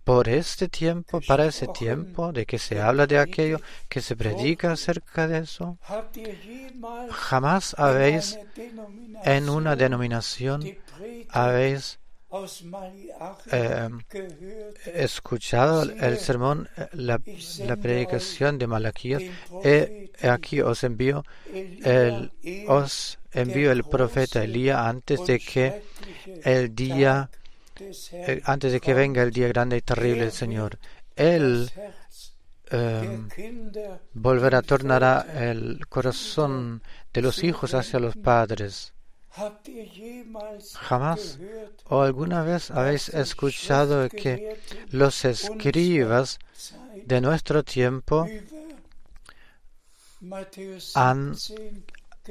por 0.05 0.29
este 0.29 0.69
tiempo, 0.69 1.19
para 1.19 1.47
ese 1.47 1.67
tiempo, 1.67 2.31
de 2.31 2.45
que 2.45 2.59
se 2.59 2.79
habla 2.79 3.07
de 3.07 3.17
aquello, 3.17 3.59
que 3.89 4.01
se 4.01 4.15
predica 4.15 4.71
acerca 4.71 5.27
de 5.27 5.39
eso. 5.39 5.77
Jamás 7.09 7.75
habéis 7.77 8.39
en 9.25 9.49
una 9.49 9.75
denominación 9.75 10.63
habéis 11.29 11.99
eh, 13.51 13.89
escuchado 14.93 15.83
el 15.83 16.17
sermón, 16.17 16.69
eh, 16.77 16.87
la, 16.93 17.19
la 17.65 17.75
predicación 17.75 18.57
de 18.59 18.67
Malaquías. 18.67 19.23
He 19.63 20.11
aquí 20.21 20.61
os 20.61 20.83
envío 20.83 21.23
el, 21.53 22.31
os 22.67 23.17
envío 23.31 23.71
el 23.71 23.83
profeta 23.83 24.43
Elías 24.43 24.79
antes 24.79 25.25
de 25.25 25.39
que 25.39 25.81
el 26.43 26.75
día 26.75 27.29
eh, 27.31 27.44
antes 28.43 28.71
de 28.71 28.79
que 28.79 28.93
venga 28.93 29.23
el 29.23 29.31
día 29.31 29.47
grande 29.47 29.77
y 29.77 29.81
terrible 29.81 30.21
del 30.21 30.31
Señor. 30.31 30.79
Él 31.15 31.69
eh, 32.71 33.19
volverá, 34.13 34.61
tornará 34.61 35.25
el 35.35 35.85
corazón 35.87 36.81
de 37.13 37.21
los 37.21 37.43
hijos 37.43 37.73
hacia 37.73 37.99
los 37.99 38.15
padres. 38.15 38.93
Jamás 40.73 41.39
o 41.89 42.01
alguna 42.01 42.43
vez 42.43 42.71
habéis 42.71 43.09
escuchado 43.09 44.07
que 44.09 44.57
los 44.91 45.25
escribas 45.25 46.39
de 47.05 47.19
nuestro 47.19 47.63
tiempo 47.63 48.27
han 50.95 51.35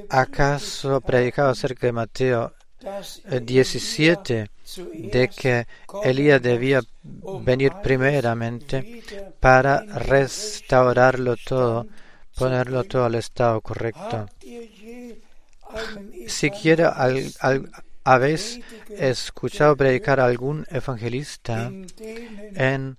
acaso 0.08 1.00
predicado 1.02 1.50
acerca 1.50 1.86
de 1.86 1.92
Mateo 1.92 2.54
eh, 2.80 3.40
17 3.40 4.50
de 4.92 5.28
que 5.28 5.66
Elías 6.02 6.40
debía 6.42 6.80
venir 7.42 7.72
primeramente 7.82 9.02
para 9.40 9.82
restaurarlo 9.82 11.36
todo, 11.36 11.86
ponerlo 12.36 12.84
todo 12.84 13.04
al 13.04 13.14
estado 13.16 13.60
correcto. 13.60 14.26
Siquiera 16.26 16.90
al, 16.90 17.32
habéis 18.04 18.60
escuchado 18.90 19.76
predicar 19.76 20.20
a 20.20 20.26
algún 20.26 20.66
evangelista 20.70 21.72
en 22.54 22.98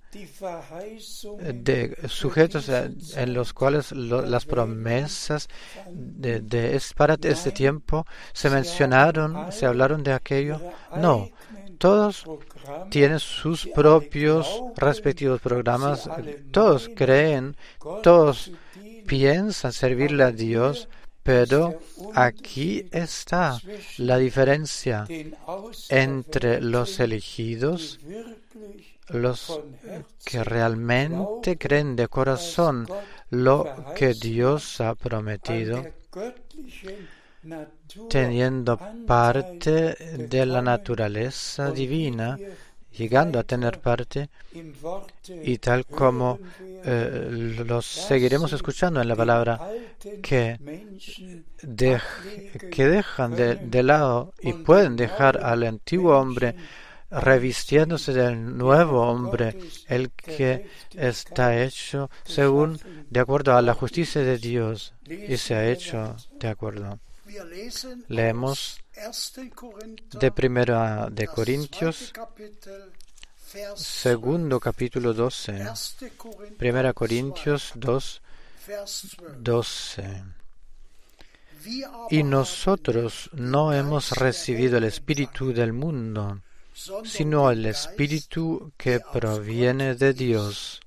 de 1.54 1.96
sujetos 2.08 2.68
en 2.68 3.32
los 3.32 3.52
cuales 3.52 3.92
las 3.92 4.44
promesas 4.44 5.48
de, 5.90 6.40
de 6.40 6.82
para 6.96 7.16
este 7.22 7.52
tiempo 7.52 8.04
se 8.32 8.50
mencionaron, 8.50 9.52
se 9.52 9.66
hablaron 9.66 10.02
de 10.02 10.12
aquello. 10.12 10.60
No, 10.96 11.30
todos 11.78 12.24
tienen 12.90 13.20
sus 13.20 13.66
propios 13.66 14.62
respectivos 14.76 15.40
programas, 15.40 16.08
todos 16.50 16.90
creen, 16.94 17.56
todos 18.02 18.50
piensan 19.06 19.72
servirle 19.72 20.24
a 20.24 20.32
Dios, 20.32 20.88
pero 21.22 21.80
aquí 22.14 22.86
está 22.92 23.60
la 23.98 24.18
diferencia 24.18 25.06
entre 25.88 26.60
los 26.60 27.00
elegidos, 27.00 27.98
los 29.08 29.60
que 30.24 30.42
realmente 30.44 31.56
creen 31.56 31.96
de 31.96 32.08
corazón 32.08 32.86
lo 33.30 33.66
que 33.96 34.14
Dios 34.14 34.80
ha 34.80 34.94
prometido, 34.94 35.84
teniendo 38.08 38.78
parte 39.06 39.94
de 40.16 40.46
la 40.46 40.62
naturaleza 40.62 41.70
divina, 41.70 42.38
llegando 42.92 43.38
a 43.38 43.44
tener 43.44 43.80
parte, 43.80 44.28
y 45.42 45.58
tal 45.58 45.84
como 45.84 46.38
eh, 46.84 47.28
los 47.66 47.84
seguiremos 47.84 48.52
escuchando 48.52 49.00
en 49.00 49.08
la 49.08 49.16
palabra, 49.16 49.60
que, 50.22 50.58
que 52.70 52.86
dejan 52.86 53.36
de, 53.36 53.56
de 53.56 53.82
lado 53.82 54.32
y 54.40 54.52
pueden 54.52 54.96
dejar 54.96 55.44
al 55.44 55.62
antiguo 55.64 56.18
hombre 56.18 56.54
revistiéndose 57.10 58.12
del 58.12 58.56
nuevo 58.56 59.02
hombre, 59.02 59.56
el 59.88 60.10
que 60.10 60.66
está 60.94 61.62
hecho 61.62 62.10
según, 62.24 62.78
de 63.10 63.20
acuerdo 63.20 63.56
a 63.56 63.62
la 63.62 63.74
justicia 63.74 64.22
de 64.22 64.38
Dios, 64.38 64.94
y 65.06 65.36
se 65.36 65.54
ha 65.54 65.70
hecho 65.70 66.16
de 66.38 66.48
acuerdo. 66.48 66.98
Leemos 68.08 68.78
aus 69.04 69.32
1. 69.36 69.50
Korinther, 69.50 70.20
de 70.20 70.30
primera 70.30 71.08
de 71.10 71.26
Corintios, 71.26 72.12
segundo 73.74 74.60
capítulo 74.60 75.12
12. 75.12 75.52
1. 75.52 76.10
Korinther, 76.16 76.56
Primera 76.56 76.92
Corintios 76.92 77.72
2, 77.74 77.82
2, 77.84 78.22
Vers 78.66 79.16
12. 79.18 79.42
12. 79.42 80.24
Wir 81.64 81.86
aber 81.86 82.12
Y 82.12 82.22
nosotros 82.22 83.28
no 83.32 83.72
hemos 83.72 84.12
recibido 84.12 84.78
el 84.78 84.84
Espíritu 84.84 85.52
del 85.52 85.72
mundo, 85.72 86.42
sino 87.04 87.50
el 87.50 87.66
Espíritu 87.66 88.72
que 88.76 89.00
proviene 89.00 89.96
de 89.96 90.12
Dios, 90.12 90.80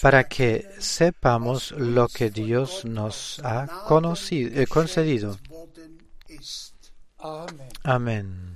para 0.00 0.24
que 0.24 0.66
sepamos 0.78 1.72
lo 1.72 2.08
que 2.08 2.30
Dios 2.30 2.84
nos 2.84 3.40
ha 3.44 3.84
conocido, 3.86 4.60
eh, 4.60 4.66
concedido. 4.66 5.38
Amén. 7.82 8.52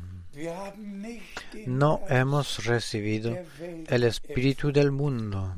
No 1.67 2.01
hemos 2.09 2.65
recibido 2.65 3.37
el 3.87 4.05
espíritu 4.05 4.73
del 4.73 4.93
mundo. 4.93 5.55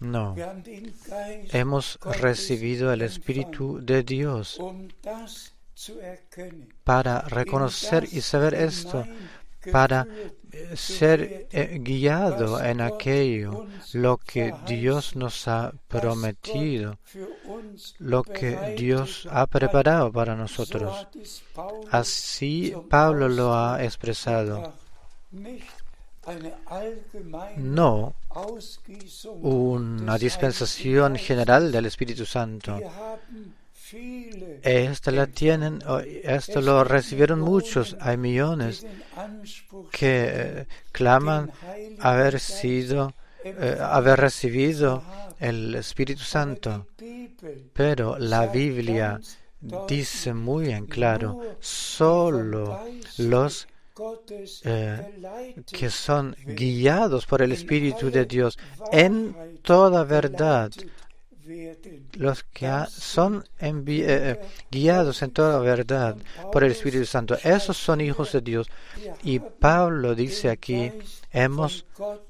No. 0.00 0.34
Hemos 1.52 1.98
recibido 2.20 2.92
el 2.92 3.02
espíritu 3.02 3.78
de 3.80 4.02
Dios 4.02 4.60
para 6.84 7.20
reconocer 7.22 8.08
y 8.12 8.20
saber 8.20 8.54
esto, 8.54 9.06
para 9.70 10.06
eh, 10.50 10.76
ser 10.76 11.46
eh, 11.50 11.78
guiado 11.80 12.62
en 12.62 12.80
aquello, 12.80 13.66
lo 13.92 14.18
que 14.18 14.54
Dios 14.66 15.16
nos 15.16 15.48
ha 15.48 15.72
prometido, 15.88 16.98
lo 17.98 18.22
que 18.22 18.74
Dios 18.76 19.28
ha 19.30 19.46
preparado 19.46 20.12
para 20.12 20.34
nosotros. 20.34 21.06
Así 21.90 22.74
Pablo 22.88 23.28
lo 23.28 23.54
ha 23.54 23.82
expresado. 23.82 24.74
No 27.56 28.14
una 29.40 30.18
dispensación 30.18 31.16
general 31.16 31.72
del 31.72 31.86
Espíritu 31.86 32.24
Santo. 32.24 32.78
Esta 34.62 35.10
la 35.10 35.26
tienen, 35.26 35.82
esto 36.22 36.60
lo 36.60 36.84
recibieron 36.84 37.40
muchos, 37.40 37.96
hay 38.00 38.16
millones 38.16 38.86
que 39.90 40.30
eh, 40.32 40.66
claman 40.92 41.50
haber 42.00 42.40
sido, 42.40 43.12
eh, 43.44 43.78
haber 43.80 44.20
recibido 44.20 45.02
el 45.38 45.74
Espíritu 45.74 46.22
Santo. 46.22 46.86
Pero 47.72 48.18
la 48.18 48.46
Biblia 48.46 49.20
dice 49.88 50.32
muy 50.32 50.70
en 50.70 50.86
claro, 50.86 51.56
solo 51.60 52.80
los 53.18 53.66
eh, 54.64 55.54
que 55.70 55.90
son 55.90 56.34
guiados 56.46 57.26
por 57.26 57.42
el 57.42 57.52
Espíritu 57.52 58.10
de 58.10 58.24
Dios 58.24 58.58
en 58.90 59.60
toda 59.62 60.04
verdad, 60.04 60.70
los 62.14 62.44
que 62.44 62.70
son 62.88 63.44
eh, 63.58 63.72
eh, 63.88 64.40
guiados 64.70 65.22
en 65.22 65.30
toda 65.30 65.58
verdad 65.58 66.16
por 66.52 66.64
el 66.64 66.72
Espíritu 66.72 67.06
Santo, 67.06 67.36
esos 67.42 67.76
son 67.76 68.00
hijos 68.00 68.32
de 68.32 68.40
Dios. 68.40 68.68
Y 69.22 69.38
Pablo 69.38 70.14
dice 70.14 70.50
aquí, 70.50 70.92
hemos 71.30 71.84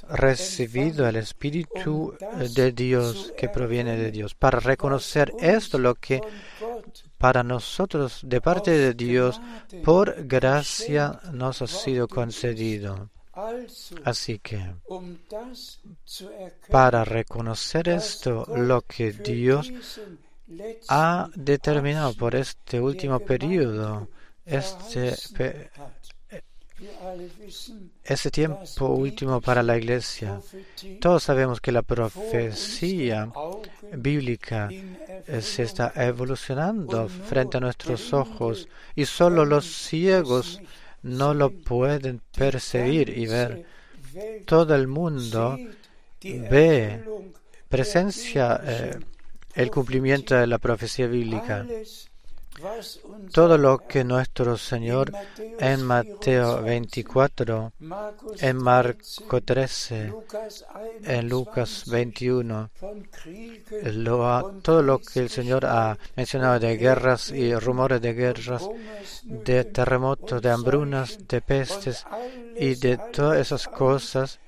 recibido 0.09 1.09
el 1.09 1.17
Espíritu 1.17 2.15
de 2.55 2.73
Dios 2.73 3.33
que 3.37 3.49
proviene 3.49 3.97
de 3.97 4.11
Dios, 4.11 4.35
para 4.35 4.61
reconocer 4.61 5.33
esto, 5.41 5.79
lo 5.79 5.95
que 5.95 6.21
para 7.19 7.43
nosotros 7.43 8.21
de 8.25 8.41
parte 8.41 8.73
de 8.73 8.95
Dios 8.95 9.41
por 9.85 10.27
gracia 10.27 11.21
nos 11.33 11.63
ha 11.63 11.67
sido 11.67 12.09
concedido. 12.09 13.11
Así 14.05 14.39
que 14.39 14.61
para 16.71 17.05
reconocer 17.05 17.89
esto, 17.89 18.45
lo 18.57 18.83
que 18.83 19.13
Dios 19.13 19.73
ha 20.89 21.29
determinado 21.35 22.13
por 22.15 22.35
este 22.35 22.81
último 22.81 23.21
periodo, 23.21 24.09
este, 24.45 25.15
pe- 25.37 25.71
ese 28.05 28.31
tiempo 28.31 28.87
último 28.89 29.41
para 29.41 29.63
la 29.63 29.79
iglesia. 29.79 30.41
Todos 31.01 31.23
sabemos 31.23 31.61
que 31.61 31.71
la 31.73 31.83
profecía 31.83 33.31
bíblica 33.93 34.69
se 35.41 35.63
está 35.63 35.93
evolucionando 35.95 37.09
frente 37.09 37.57
a 37.59 37.61
nuestros 37.61 38.13
ojos 38.13 38.69
y 38.97 39.05
solo 39.07 39.45
los 39.45 39.65
ciegos 39.65 40.61
no 41.03 41.35
lo 41.35 41.51
pueden 41.51 42.21
percibir 42.37 43.17
y 43.17 43.27
ver. 43.27 43.65
Todo 44.45 44.75
el 44.75 44.89
mundo 44.89 45.59
ve, 46.23 47.03
presencia 47.69 48.61
eh, 48.65 48.99
el 49.55 49.71
cumplimiento 49.71 50.35
de 50.35 50.47
la 50.47 50.59
profecía 50.59 51.07
bíblica. 51.07 51.67
Todo 53.33 53.59
lo 53.59 53.79
que 53.87 54.05
nuestro 54.05 54.57
Señor 54.57 55.13
en 55.59 55.83
Mateo 55.85 56.63
24, 56.63 57.73
en 58.41 58.57
Marco 58.57 59.41
13, 59.41 60.13
en 61.05 61.29
Lucas 61.29 61.85
21, 61.87 62.71
lo 63.95 64.27
ha- 64.29 64.53
todo 64.63 64.83
lo 64.83 64.99
que 64.99 65.21
el 65.21 65.29
Señor 65.31 65.67
ha 65.67 65.99
mencionado 66.17 66.59
de 66.61 66.77
guerras 66.77 67.31
y 67.31 67.55
rumores 67.55 68.01
de 68.01 68.13
guerras, 68.15 68.69
de 69.25 69.65
terremotos, 69.65 70.41
de 70.43 70.51
hambrunas, 70.51 71.19
de 71.27 71.41
pestes 71.41 72.05
y 72.57 72.75
de 72.77 72.99
todas 73.13 73.39
esas 73.39 73.67
cosas, 73.69 74.39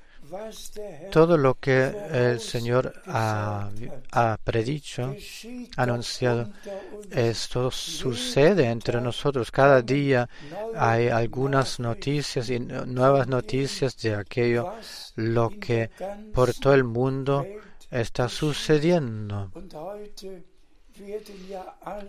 todo 1.09 1.37
lo 1.37 1.55
que 1.55 1.95
el 2.11 2.39
Señor 2.39 2.93
ha, 3.07 3.71
ha 4.11 4.37
predicho, 4.43 5.17
anunciado, 5.77 6.49
esto 7.09 7.71
sucede 7.71 8.65
entre 8.69 9.01
nosotros. 9.01 9.51
Cada 9.51 9.81
día 9.81 10.29
hay 10.71 11.07
algunas 11.09 11.79
noticias 11.79 12.49
y 12.49 12.59
nu- 12.59 12.85
nuevas 12.85 13.27
noticias 13.27 13.97
de 13.97 14.15
aquello 14.15 14.67
lo 15.15 15.55
que 15.59 15.91
por 16.31 16.53
todo 16.53 16.73
el 16.73 16.83
mundo 16.83 17.49
está 17.89 18.29
sucediendo. 18.29 19.51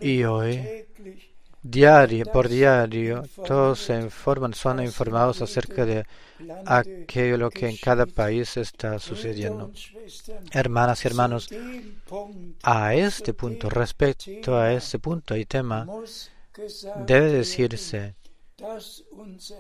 Y 0.01 0.25
hoy, 0.25 0.71
diario 1.71 2.27
por 2.27 2.49
diario, 2.49 3.23
todos 3.47 3.81
se 3.81 3.95
informan, 3.95 4.55
son 4.55 4.83
informados 4.83 5.43
acerca 5.43 5.85
de 5.85 6.05
aquello 6.65 7.37
lo 7.37 7.51
que 7.51 7.69
en 7.69 7.77
cada 7.77 8.07
país 8.07 8.57
está 8.57 8.99
sucediendo. 8.99 9.73
Hermanas 10.53 11.05
y 11.05 11.09
hermanos, 11.09 11.49
a 12.63 12.95
este 12.95 13.35
punto, 13.35 13.69
respecto 13.69 14.57
a 14.57 14.73
este 14.73 14.99
punto 14.99 15.37
y 15.37 15.45
tema, 15.45 15.87
debe 17.07 17.33
decirse 17.33 18.15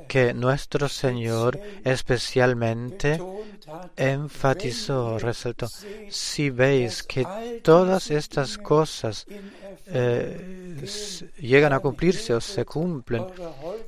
que 0.08 0.32
nuestro 0.32 0.88
Señor 0.88 1.60
especialmente 1.84 3.20
enfatizó, 3.94 5.18
resaltó, 5.18 5.68
si 6.08 6.48
veis 6.48 7.02
que 7.02 7.60
todas 7.62 8.10
estas 8.10 8.56
cosas 8.56 9.26
eh, 9.86 10.82
llegan 11.38 11.74
a 11.74 11.80
cumplirse 11.80 12.32
o 12.32 12.40
se 12.40 12.64
cumplen, 12.64 13.26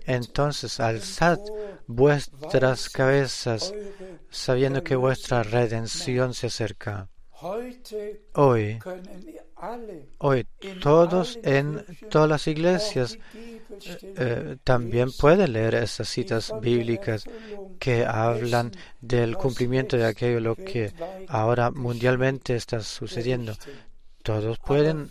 entonces 0.06 0.78
alzad 0.78 1.38
vuestras 1.86 2.90
cabezas 2.90 3.72
sabiendo 4.30 4.84
que 4.84 4.94
vuestra 4.96 5.42
redención 5.42 6.34
se 6.34 6.48
acerca. 6.48 7.08
Hoy, 7.40 8.78
hoy 10.18 10.46
todos 10.82 11.38
en 11.44 11.84
todas 12.10 12.28
las 12.28 12.46
iglesias 12.48 13.16
eh, 14.02 14.56
también 14.64 15.10
pueden 15.12 15.52
leer 15.52 15.76
estas 15.76 16.08
citas 16.08 16.52
bíblicas 16.60 17.24
que 17.78 18.04
hablan 18.04 18.72
del 19.00 19.36
cumplimiento 19.36 19.96
de 19.96 20.06
aquello 20.06 20.40
lo 20.40 20.56
que 20.56 20.92
ahora 21.28 21.70
mundialmente 21.70 22.56
está 22.56 22.80
sucediendo. 22.80 23.54
Todos 24.24 24.58
pueden 24.58 25.08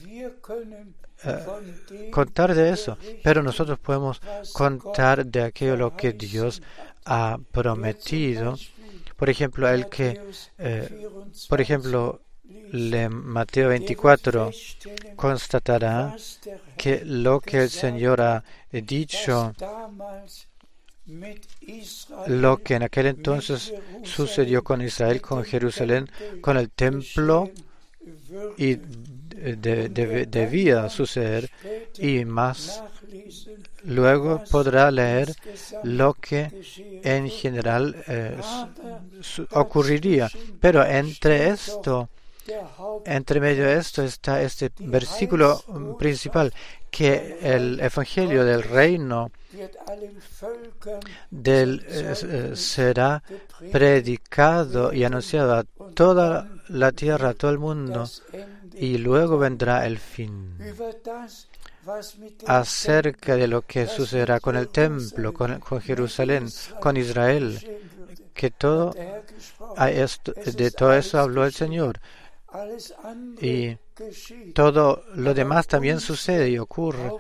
eh, 1.24 2.10
contar 2.12 2.54
de 2.54 2.72
eso, 2.72 2.98
pero 3.24 3.42
nosotros 3.42 3.80
podemos 3.80 4.22
contar 4.54 5.26
de 5.26 5.44
aquello 5.44 5.78
lo 5.78 5.96
que 5.96 6.12
Dios 6.12 6.62
ha 7.06 7.38
prometido. 7.52 8.58
Por 9.18 9.30
ejemplo, 9.30 9.68
el 9.68 9.90
que, 9.90 10.22
eh, 10.60 11.08
por 11.50 11.60
ejemplo, 11.60 12.22
le 12.72 13.10
Mateo 13.10 13.70
24 13.70 14.52
constatará 15.16 16.16
que 16.78 17.04
lo 17.04 17.40
que 17.42 17.64
el 17.64 17.70
Señor 17.70 18.22
ha 18.22 18.44
dicho, 18.72 19.54
lo 22.28 22.58
que 22.58 22.76
en 22.76 22.84
aquel 22.84 23.08
entonces 23.08 23.74
sucedió 24.04 24.64
con 24.64 24.82
Israel, 24.82 25.22
con 25.22 25.44
Jerusalén, 25.44 26.10
con 26.42 26.58
el 26.58 26.70
templo 26.70 27.50
y 28.58 28.78
de- 29.38 29.90
de- 29.90 30.26
debía 30.28 30.90
suceder 30.90 31.50
y 32.00 32.26
más 32.26 32.84
luego 33.84 34.40
podrá 34.50 34.92
leer 34.92 35.34
lo 35.82 36.14
que 36.14 36.54
en 37.02 37.30
general 37.30 37.96
eh, 38.08 38.42
ocurriría. 39.52 40.30
Pero 40.60 40.86
entre 40.86 41.50
esto 41.50 42.10
Entre 43.06 43.40
medio 43.40 43.66
de 43.66 43.78
esto 43.78 44.04
está 44.04 44.42
este 44.42 44.72
versículo 44.80 45.64
mm, 45.68 45.98
principal, 45.98 46.54
que 46.90 47.38
el 47.42 47.80
Evangelio 47.80 48.46
del 48.46 48.64
reino 48.64 49.32
del, 51.30 51.86
eh, 51.88 52.56
será 52.56 53.22
predicado 53.72 54.94
y 54.94 55.04
anunciado 55.04 55.56
a 55.56 55.64
toda 55.94 56.50
la 56.70 56.92
tierra, 56.92 57.30
a 57.30 57.34
todo 57.34 57.52
el 57.52 57.60
mundo, 57.60 58.10
y 58.74 58.98
luego 58.98 59.38
vendrá 59.38 59.86
el 59.86 59.98
fin. 59.98 60.58
Acerca 62.46 63.36
de 63.36 63.48
lo 63.48 63.62
que 63.62 63.88
sucederá 63.88 64.40
con 64.40 64.58
el 64.58 64.70
templo, 64.70 65.34
con, 65.34 65.60
con 65.60 65.82
Jerusalén, 65.82 66.50
con 66.82 66.98
Israel, 66.98 67.60
que 68.34 68.52
todo 68.52 68.94
de 70.56 70.72
todo 70.72 70.94
eso 70.94 71.20
habló 71.20 71.46
el 71.46 71.54
Señor. 71.54 72.00
Y 73.42 73.78
todo 74.54 75.04
lo 75.16 75.34
demás 75.34 75.68
también 75.68 76.00
sucede 76.00 76.50
y 76.50 76.58
ocurre 76.58 77.12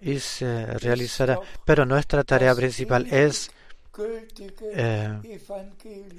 y 0.00 0.18
se 0.18 0.66
realizará. 0.78 1.38
Pero 1.64 1.84
nuestra 1.84 2.22
tarea 2.24 2.54
principal 2.54 3.06
es, 3.10 3.50
eh, 4.74 5.18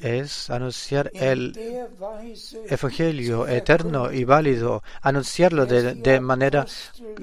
es 0.01 0.49
anunciar 0.49 1.11
el 1.13 1.53
Evangelio 2.67 3.47
eterno 3.47 4.11
y 4.11 4.23
válido, 4.25 4.83
anunciarlo 5.01 5.65
de, 5.65 5.95
de 5.95 6.19
manera 6.19 6.65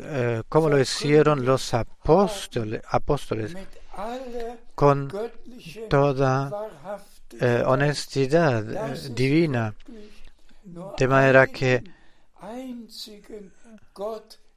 eh, 0.02 0.42
como 0.48 0.68
lo 0.68 0.80
hicieron 0.80 1.44
los 1.44 1.74
apóstoles, 1.74 3.54
con 4.74 5.12
toda 5.88 6.68
eh, 7.38 7.62
honestidad 7.66 8.62
divina, 9.10 9.74
de 10.96 11.08
manera 11.08 11.46
que 11.46 11.82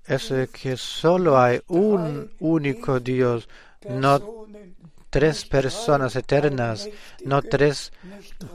eso 0.06 0.36
de 0.36 0.48
que 0.48 0.78
solo 0.78 1.40
hay 1.40 1.62
un 1.68 2.32
único 2.40 3.00
Dios, 3.00 3.48
no 3.90 4.48
tres 5.10 5.46
personas 5.46 6.16
eternas, 6.16 6.90
no 7.24 7.42
tres 7.42 7.94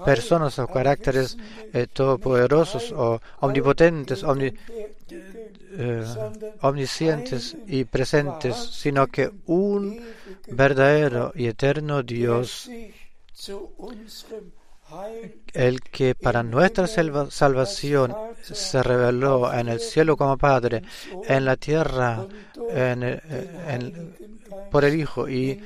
personas 0.04 0.58
o 0.58 0.66
caracteres 0.66 1.38
eh, 1.72 1.86
todopoderosos 1.86 2.90
o 2.92 3.20
omnipotentes, 3.40 4.24
eh, 5.70 6.04
omniscientes 6.62 7.56
y 7.66 7.84
presentes, 7.84 8.56
sino 8.56 9.06
que 9.06 9.30
un 9.46 10.02
verdadero 10.48 11.32
y 11.36 11.46
eterno 11.46 12.02
Dios, 12.02 12.68
el 15.52 15.80
que 15.82 16.14
para 16.14 16.42
nuestra 16.42 16.86
salva- 16.86 17.30
salvación 17.30 18.14
se 18.42 18.82
reveló 18.82 19.52
en 19.52 19.68
el 19.68 19.80
cielo 19.80 20.16
como 20.16 20.36
Padre, 20.38 20.82
en 21.26 21.44
la 21.44 21.56
tierra 21.56 22.26
por 24.70 24.84
el 24.84 24.98
Hijo 25.00 25.28
y, 25.28 25.60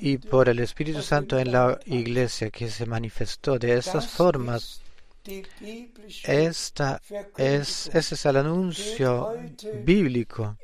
y 0.00 0.18
por 0.18 0.48
el 0.48 0.58
Espíritu 0.60 1.02
Santo 1.02 1.38
en 1.38 1.52
la 1.52 1.78
iglesia 1.86 2.50
que 2.50 2.68
se 2.70 2.86
manifestó 2.86 3.58
de 3.58 3.74
estas 3.78 4.08
formas. 4.08 4.80
Esta 6.24 7.00
es, 7.36 7.90
ese 7.94 8.14
es 8.16 8.26
el 8.26 8.36
anuncio 8.36 9.32
bíblico. 9.84 10.56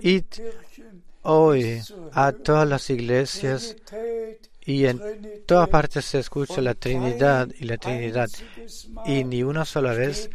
Kirchen 0.00 1.02
Hoy 1.26 1.80
a 2.12 2.32
todas 2.32 2.68
las 2.68 2.90
iglesias 2.90 3.76
y 4.66 4.86
en 4.86 5.00
todas 5.46 5.68
partes 5.68 6.04
se 6.04 6.20
escucha 6.20 6.60
la 6.60 6.74
Trinidad 6.74 7.48
y 7.58 7.64
la 7.64 7.76
Trinidad. 7.76 8.28
Y 9.04 9.24
ni 9.24 9.42
una 9.42 9.64
sola 9.64 9.92
vez 9.92 10.30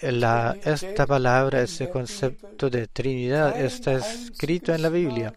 esta 0.00 1.06
palabra, 1.06 1.62
ese 1.62 1.88
concepto 1.88 2.68
de 2.68 2.86
Trinidad 2.86 3.60
está 3.60 3.94
escrito 3.94 4.74
en 4.74 4.82
la 4.82 4.90
Biblia. 4.90 5.34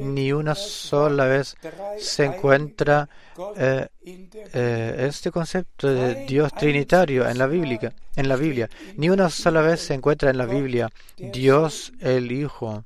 Ni 0.00 0.32
una 0.32 0.54
sola 0.54 1.26
vez 1.26 1.56
se 1.98 2.24
encuentra 2.24 3.08
eh, 3.56 3.88
eh, 4.04 5.06
este 5.08 5.32
concepto 5.32 5.88
de 5.88 6.26
Dios 6.26 6.52
trinitario 6.54 7.28
en 7.28 7.38
la 7.38 7.46
Biblia. 7.46 7.92
En 8.14 8.28
la 8.28 8.36
Biblia. 8.36 8.68
Ni 8.96 9.08
una 9.08 9.30
sola 9.30 9.62
vez 9.62 9.80
se 9.80 9.94
encuentra 9.94 10.30
en 10.30 10.38
la 10.38 10.46
Biblia 10.46 10.88
Dios 11.16 11.92
el 12.00 12.30
Hijo. 12.30 12.84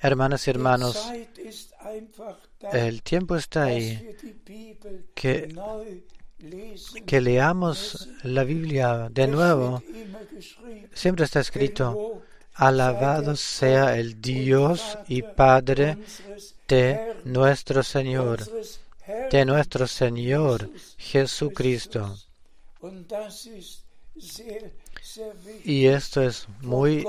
Hermanas 0.00 0.46
y 0.46 0.50
hermanos, 0.50 1.10
el 2.72 3.02
tiempo 3.02 3.36
está 3.36 3.64
ahí 3.64 4.16
que, 5.14 5.54
que 7.06 7.20
leamos 7.20 8.08
la 8.22 8.44
Biblia 8.44 9.08
de 9.10 9.28
nuevo. 9.28 9.82
Siempre 10.92 11.24
está 11.24 11.40
escrito, 11.40 12.22
alabado 12.54 13.36
sea 13.36 13.96
el 13.96 14.20
Dios 14.20 14.98
y 15.08 15.22
Padre 15.22 15.98
de 16.68 17.16
nuestro 17.24 17.82
Señor, 17.82 18.40
de 19.30 19.44
nuestro 19.44 19.86
Señor 19.86 20.70
Jesucristo. 20.98 22.16
Y 25.64 25.86
esto 25.86 26.22
es 26.22 26.46
muy, 26.62 27.06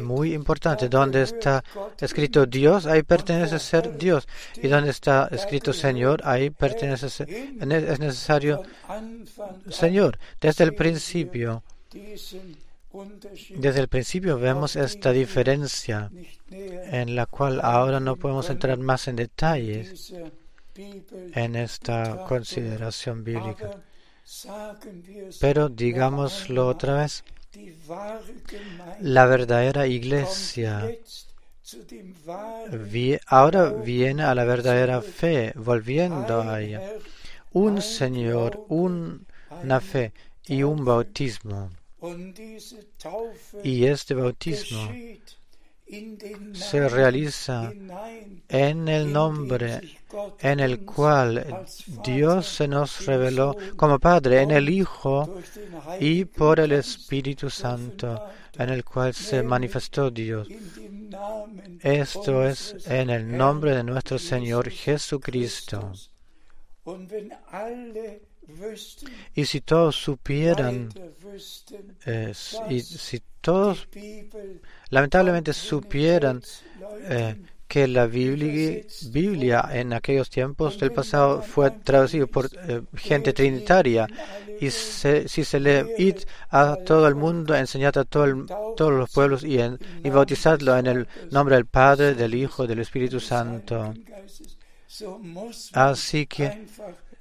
muy 0.00 0.34
importante. 0.34 0.88
Donde 0.88 1.22
está 1.22 1.62
escrito. 2.00 2.46
Dios, 2.46 2.86
ahí 2.86 3.02
pertenece 3.02 3.58
ser 3.58 3.96
Dios. 3.96 4.26
Y 4.56 4.68
donde 4.68 4.90
está 4.90 5.28
escrito 5.30 5.72
Señor, 5.72 6.22
ahí 6.24 6.50
pertenece 6.50 7.10
ser. 7.10 7.28
Es 7.30 7.98
necesario 7.98 8.62
Señor. 9.70 10.18
Desde 10.40 10.64
el 10.64 10.74
principio, 10.74 11.62
desde 13.50 13.80
el 13.80 13.88
principio 13.88 14.38
vemos 14.38 14.76
esta 14.76 15.12
diferencia 15.12 16.10
en 16.50 17.14
la 17.14 17.26
cual 17.26 17.60
ahora 17.62 18.00
no 18.00 18.16
podemos 18.16 18.48
entrar 18.50 18.78
más 18.78 19.08
en 19.08 19.16
detalles 19.16 20.14
en 20.74 21.56
esta 21.56 22.24
consideración 22.26 23.24
bíblica. 23.24 23.82
Pero 25.40 25.68
digámoslo 25.68 26.68
otra 26.68 26.94
vez, 27.00 27.24
la 29.00 29.26
verdadera 29.26 29.86
iglesia 29.86 30.90
ahora 33.26 33.70
viene 33.70 34.22
a 34.22 34.34
la 34.34 34.44
verdadera 34.44 35.02
fe, 35.02 35.52
volviendo 35.56 36.42
a 36.42 36.60
ella. 36.60 36.82
Un 37.52 37.82
Señor, 37.82 38.64
una 38.68 39.80
fe 39.80 40.12
y 40.46 40.62
un 40.62 40.84
bautismo. 40.84 41.70
Y 43.62 43.84
este 43.86 44.14
bautismo 44.14 44.92
se 46.52 46.88
realiza 46.88 47.72
en 48.48 48.88
el 48.88 49.12
nombre 49.12 49.98
en 50.40 50.60
el 50.60 50.84
cual 50.84 51.64
Dios 52.04 52.46
se 52.46 52.68
nos 52.68 53.04
reveló 53.06 53.56
como 53.76 53.98
Padre, 53.98 54.42
en 54.42 54.50
el 54.50 54.68
Hijo 54.68 55.38
y 56.00 56.24
por 56.24 56.60
el 56.60 56.72
Espíritu 56.72 57.50
Santo, 57.50 58.24
en 58.54 58.70
el 58.70 58.84
cual 58.84 59.12
se 59.14 59.42
manifestó 59.42 60.10
Dios. 60.10 60.48
Esto 61.80 62.46
es 62.46 62.76
en 62.86 63.10
el 63.10 63.36
nombre 63.36 63.76
de 63.76 63.84
nuestro 63.84 64.18
Señor 64.18 64.70
Jesucristo. 64.70 65.92
Y 69.34 69.44
si 69.44 69.60
todos 69.60 69.96
supieran, 69.96 70.88
eh, 72.06 72.32
y 72.70 72.80
si 72.80 73.22
todos 73.40 73.86
lamentablemente 74.90 75.52
supieran 75.52 76.42
eh, 77.08 77.36
que 77.66 77.86
la 77.86 78.06
Biblia, 78.06 79.68
en 79.72 79.92
aquellos 79.92 80.30
tiempos 80.30 80.78
del 80.78 80.90
pasado 80.92 81.42
fue 81.42 81.70
traducido 81.70 82.26
por 82.26 82.46
eh, 82.66 82.80
gente 82.96 83.32
trinitaria 83.34 84.06
y 84.60 84.70
si 84.70 85.44
se 85.44 85.60
lee 85.60 85.84
id 85.98 86.16
a 86.50 86.76
todo 86.84 87.06
el 87.06 87.14
mundo, 87.14 87.54
enseñad 87.54 87.96
a 87.98 88.04
todo 88.04 88.46
todos 88.74 88.92
los 88.92 89.10
pueblos 89.10 89.44
y, 89.44 89.60
en- 89.60 89.78
y 90.02 90.08
bautizadlo 90.10 90.76
en 90.78 90.86
el 90.86 91.08
nombre 91.30 91.56
del 91.56 91.66
Padre, 91.66 92.14
del 92.14 92.34
Hijo, 92.34 92.66
del 92.66 92.78
Espíritu 92.80 93.20
Santo. 93.20 93.94
Así 95.74 96.26
que 96.26 96.66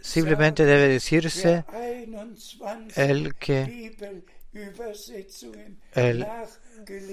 simplemente 0.08 0.66
debe 0.66 0.88
decirse 0.88 1.66
wer 1.68 2.08
21 2.08 2.96
el 2.96 3.36
que, 3.36 3.94
el, 5.94 6.26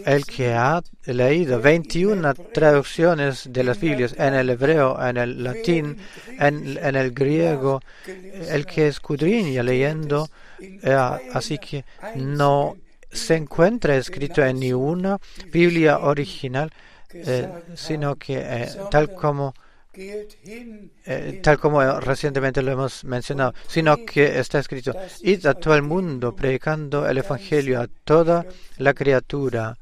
el 0.07 0.25
que 0.25 0.53
ha 0.53 0.81
leído 1.07 1.61
21 1.61 2.35
traducciones 2.53 3.53
de 3.53 3.65
las 3.65 3.81
Biblias 3.81 4.15
en 4.17 4.35
el 4.35 4.51
hebreo, 4.51 4.97
en 5.05 5.17
el 5.17 5.43
latín, 5.43 5.99
en, 6.39 6.79
en 6.79 6.95
el 6.97 7.11
griego, 7.11 7.81
el 8.07 8.65
que 8.65 8.87
escudriña 8.89 9.63
leyendo, 9.65 10.29
eh, 10.61 10.97
así 11.33 11.59
que 11.59 11.85
no 12.15 12.77
se 13.11 13.35
encuentra 13.35 13.97
escrito 13.97 14.45
en 14.45 14.61
ninguna 14.61 15.19
Biblia 15.53 15.99
original, 15.99 16.71
eh, 17.13 17.49
sino 17.75 18.17
que 18.17 18.39
eh, 18.39 18.69
tal 18.91 19.13
como 19.15 19.55
eh, 19.97 21.41
tal 21.43 21.59
como 21.59 22.01
recientemente 22.01 22.63
lo 22.63 22.73
hemos 22.73 23.05
mencionado, 23.05 23.55
sino 23.69 23.97
que 24.05 24.39
está 24.39 24.59
escrito, 24.59 24.95
id 25.23 25.47
a 25.47 25.55
todo 25.55 25.75
el 25.75 25.83
mundo 25.83 26.35
predicando 26.35 27.09
el 27.09 27.19
Evangelio 27.19 27.81
a 27.81 27.89
toda 28.05 28.47
la 28.79 28.95
criatura. 28.95 29.77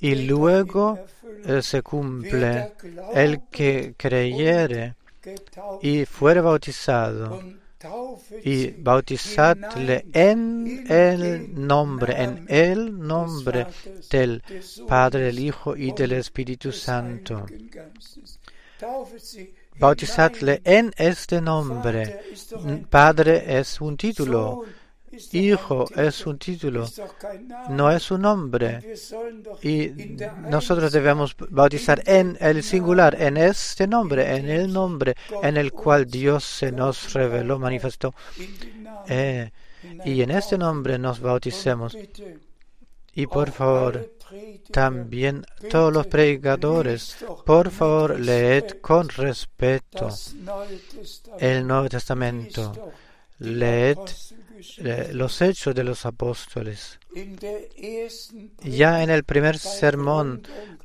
Y 0.00 0.14
geht 0.14 0.26
luego 0.26 0.98
eh, 1.44 1.60
se 1.62 1.82
cumple 1.82 2.72
el 3.14 3.42
que 3.50 3.94
creyere 3.96 4.94
y 5.82 6.04
fuere 6.06 6.40
bautizado. 6.40 7.40
y 8.42 8.70
bautizadle 8.70 10.06
en 10.14 10.86
el 10.88 11.66
nombre, 11.66 12.14
en 12.22 12.46
el 12.48 12.98
nombre 12.98 13.66
del 14.10 14.42
Padre, 14.88 15.24
del 15.24 15.38
Hijo 15.38 15.76
y 15.76 15.92
del 15.92 16.12
Espíritu 16.12 16.72
Santo. 16.72 17.44
Bautizadle 19.78 20.60
en 20.64 20.92
este 20.96 21.40
nombre. 21.40 22.20
Padre 22.88 23.58
es 23.58 23.80
un 23.80 23.96
título, 23.96 24.64
Hijo 25.32 25.86
es 25.94 26.26
un 26.26 26.38
título, 26.38 26.86
no 27.70 27.90
es 27.90 28.10
un 28.10 28.22
nombre. 28.22 28.96
Y 29.62 29.90
nosotros 30.48 30.92
debemos 30.92 31.36
bautizar 31.50 32.02
en 32.06 32.36
el 32.40 32.62
singular, 32.62 33.20
en 33.20 33.36
este 33.36 33.86
nombre, 33.86 34.36
en 34.36 34.48
el 34.48 34.72
nombre 34.72 35.14
en 35.42 35.56
el 35.56 35.72
cual 35.72 36.06
Dios 36.06 36.44
se 36.44 36.72
nos 36.72 37.12
reveló, 37.12 37.58
manifestó. 37.58 38.14
Eh, 39.08 39.50
y 40.04 40.22
en 40.22 40.30
este 40.30 40.58
nombre 40.58 40.98
nos 40.98 41.20
bauticemos. 41.20 41.96
Y 43.14 43.26
por 43.26 43.50
favor, 43.52 44.13
también 44.70 45.44
todos 45.70 45.92
los 45.92 46.06
predicadores, 46.06 47.16
por 47.44 47.70
favor, 47.70 48.18
leed 48.18 48.80
con 48.80 49.08
respeto 49.08 50.08
el 51.38 51.66
Nuevo 51.66 51.88
Testamento, 51.88 52.92
leed 53.38 53.98
los 55.12 55.42
hechos 55.42 55.74
de 55.74 55.84
los 55.84 56.06
apóstoles. 56.06 56.98
Ya 58.62 59.02
en 59.02 59.10
el 59.10 59.24
primer 59.24 59.58
sermón, 59.58 60.42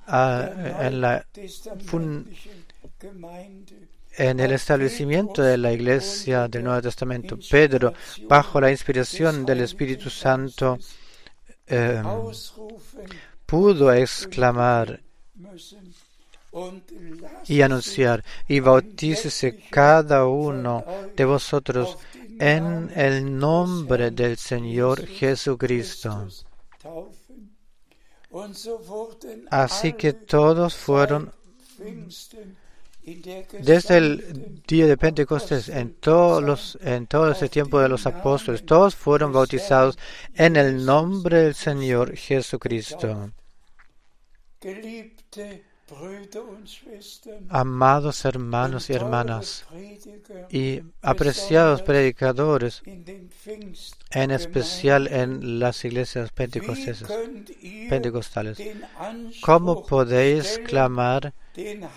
ah, 0.07 0.49
en 0.81 1.01
la 1.01 1.25
en 4.17 4.39
el 4.41 4.51
establecimiento 4.51 5.41
de 5.41 5.57
la 5.57 5.71
iglesia 5.71 6.49
del 6.49 6.65
Nuevo 6.65 6.81
Testamento, 6.81 7.37
Pedro, 7.49 7.93
bajo 8.27 8.59
la 8.59 8.69
inspiración 8.69 9.45
del 9.45 9.61
Espíritu 9.61 10.09
Santo, 10.09 10.77
eh, 11.65 12.01
pudo 13.49 13.91
exclamar 13.91 15.01
y 17.47 17.61
anunciar, 17.61 18.23
y 18.47 18.59
bautícese 18.59 19.59
cada 19.69 20.25
uno 20.27 20.83
de 21.15 21.25
vosotros 21.25 21.97
en 22.39 22.91
el 22.95 23.37
nombre 23.37 24.11
del 24.11 24.37
Señor 24.37 25.05
Jesucristo. 25.05 26.27
Así 29.49 29.93
que 29.93 30.13
todos 30.13 30.75
fueron 30.75 31.31
desde 33.59 33.97
el 33.97 34.61
día 34.67 34.85
de 34.85 34.97
Pentecostés, 34.97 35.69
en, 35.69 35.95
todos 35.95 36.77
en 36.81 37.07
todo 37.07 37.31
ese 37.31 37.49
tiempo 37.49 37.79
de 37.79 37.89
los 37.89 38.05
apóstoles, 38.05 38.65
todos 38.65 38.95
fueron 38.95 39.33
bautizados 39.33 39.97
en 40.35 40.55
el 40.55 40.85
nombre 40.85 41.43
del 41.43 41.55
Señor 41.55 42.15
Jesucristo. 42.15 43.31
Amados 47.49 48.25
hermanos 48.25 48.89
y 48.89 48.93
hermanas 48.93 49.65
y 50.49 50.81
apreciados 51.01 51.81
predicadores, 51.81 52.81
en 54.11 54.31
especial 54.31 55.07
en 55.07 55.59
las 55.59 55.85
iglesias 55.85 56.31
pentecostales, 56.31 57.07
¿cómo 59.41 59.85
podéis 59.85 60.59
clamar 60.65 61.33
eh, 61.55 61.87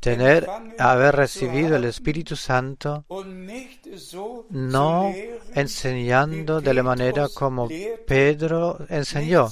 tener, 0.00 0.46
haber 0.78 1.16
recibido 1.16 1.76
el 1.76 1.84
Espíritu 1.84 2.36
Santo, 2.36 3.04
no 4.48 5.12
enseñando 5.54 6.60
de 6.60 6.74
la 6.74 6.82
manera 6.82 7.28
como 7.28 7.68
Pedro 8.06 8.78
enseñó, 8.88 9.50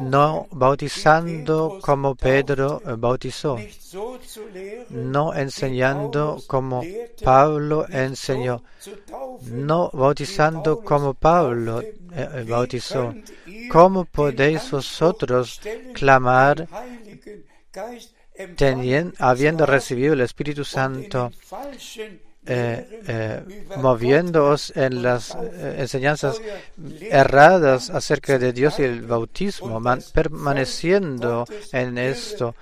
no 0.00 0.46
bautizando 0.50 1.78
como 1.80 2.14
Pedro 2.14 2.80
bautizó, 2.98 3.58
no 4.90 5.34
enseñando 5.34 6.42
como 6.46 6.82
Pablo 7.22 7.86
enseñó, 7.88 8.62
no 9.42 9.90
bautizando 9.92 10.80
como 10.80 11.14
Pablo 11.14 11.80
eh, 11.82 11.94
eh, 12.12 12.44
bautizó. 12.48 13.14
¿Cómo 13.70 14.04
podéis 14.04 14.70
vosotros 14.70 15.60
clamar 15.94 16.56
den 16.56 16.68
Heiligen 16.72 17.44
Geist 17.72 18.14
empfangen 18.34 18.56
tenien- 18.56 19.10
zu 19.16 19.22
habiendo 19.24 19.66
recibido 19.66 20.14
el 20.14 20.20
Espíritu 20.22 20.64
Santo, 20.64 21.30
eh, 22.52 23.02
eh, 23.06 23.40
moviéndoos 23.76 24.72
en 24.76 25.02
las 25.02 25.36
eh, 25.36 25.76
enseñanzas 25.78 26.40
erradas 27.10 27.90
acerca 27.90 28.38
de 28.38 28.52
Dios 28.52 28.78
y 28.80 28.82
el 28.82 29.02
bautismo, 29.02 29.80
permaneciendo 30.12 31.46
en 31.72 31.96
esto, 31.98 32.54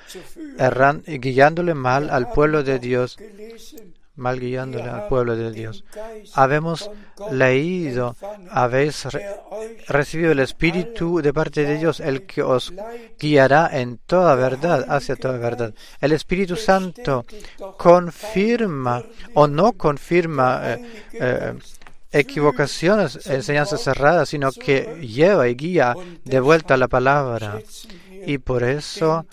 erran- 0.59 1.03
guiándole 1.07 1.75
mal 1.75 2.11
al 2.11 2.31
pueblo 2.33 2.63
de 2.63 2.79
Dios, 2.79 3.17
mal 4.19 4.39
guiándole 4.39 4.85
al 4.85 5.09
pueblo 5.09 5.37
de 5.37 5.51
Dios. 5.53 5.85
Habemos 6.35 6.91
leído, 7.31 8.17
habéis 8.51 9.05
re- 9.07 9.27
recibido 9.89 10.33
el 10.33 10.41
Espíritu 10.41 11.21
de 11.23 11.33
parte 11.33 11.65
de 11.65 11.79
Dios, 11.79 12.01
el 12.01 12.27
que 12.27 12.43
os 12.43 12.73
guiará 13.19 13.71
en 13.73 13.99
toda 14.07 14.35
verdad, 14.35 14.85
hacia 14.89 15.17
toda 15.17 15.39
verdad. 15.39 15.73
El 16.01 16.13
Espíritu 16.13 16.57
Santo 16.57 17.25
confirma 17.77 19.03
o 19.35 19.47
no 19.47 19.73
confirma 19.73 20.61
eh, 20.65 20.85
eh, 21.13 21.55
equivocaciones, 22.11 23.27
enseñanzas 23.27 23.83
cerradas, 23.83 24.29
sino 24.29 24.51
que 24.53 24.99
lleva 25.01 25.49
y 25.49 25.55
guía 25.55 25.95
de 26.25 26.41
vuelta 26.41 26.77
la 26.77 26.89
palabra. 26.89 27.61
Y 28.27 28.39
por 28.39 28.63
eso 28.63 29.27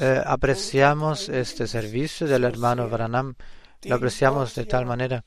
eh, 0.00 0.22
apreciamos 0.24 1.28
este 1.28 1.66
servicio 1.66 2.26
del 2.26 2.44
hermano 2.44 2.88
Branham, 2.88 3.34
lo 3.84 3.94
apreciamos 3.94 4.54
de 4.54 4.64
tal 4.64 4.86
manera 4.86 5.24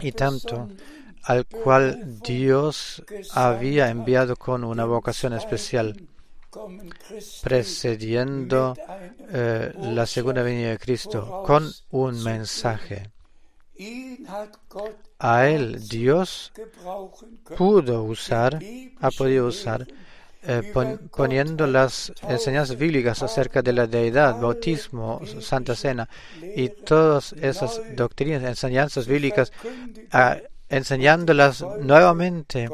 y 0.00 0.12
tanto 0.12 0.68
al 1.24 1.46
cual 1.46 2.20
Dios 2.20 3.02
había 3.32 3.88
enviado 3.88 4.36
con 4.36 4.64
una 4.64 4.84
vocación 4.84 5.32
especial, 5.32 6.06
precediendo 7.42 8.76
eh, 9.32 9.72
la 9.76 10.06
segunda 10.06 10.42
venida 10.42 10.70
de 10.70 10.78
Cristo, 10.78 11.42
con 11.46 11.70
un 11.90 12.22
mensaje. 12.22 13.10
A 15.18 15.48
él 15.48 15.88
Dios 15.88 16.52
pudo 17.56 18.02
usar, 18.04 18.60
ha 19.00 19.10
podido 19.10 19.46
usar, 19.46 19.86
eh, 20.46 20.70
pon- 20.72 21.10
poniendo 21.14 21.66
las 21.66 22.12
enseñanzas 22.28 22.76
bíblicas 22.76 23.22
acerca 23.22 23.62
de 23.62 23.72
la 23.72 23.86
deidad, 23.86 24.38
bautismo, 24.40 25.20
Santa 25.40 25.74
Cena 25.74 26.08
y 26.56 26.68
todas 26.68 27.32
esas 27.34 27.80
doctrinas, 27.96 28.42
enseñanzas 28.42 29.06
bíblicas, 29.06 29.52
ah, 30.12 30.36
enseñándolas 30.68 31.64
nuevamente, 31.80 32.68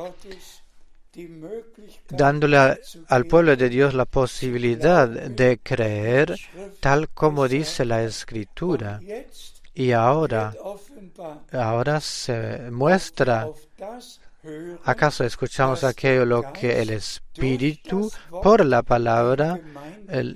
dándole 2.08 2.78
al 3.08 3.26
pueblo 3.26 3.56
de 3.56 3.68
Dios 3.68 3.94
la 3.94 4.04
posibilidad 4.04 5.08
de 5.08 5.58
creer 5.62 6.36
tal 6.80 7.08
como 7.08 7.48
dice 7.48 7.84
la 7.84 8.02
Escritura. 8.04 9.00
Y 9.74 9.92
ahora, 9.92 10.52
ahora 11.52 12.00
se 12.00 12.70
muestra 12.70 13.48
¿Acaso 14.84 15.24
escuchamos 15.24 15.84
aquello 15.84 16.24
lo 16.24 16.53
que 16.53 16.80
el 16.80 16.91
Espíritu 16.91 18.11
por 18.43 18.64
la 18.64 18.82
palabra 18.82 19.61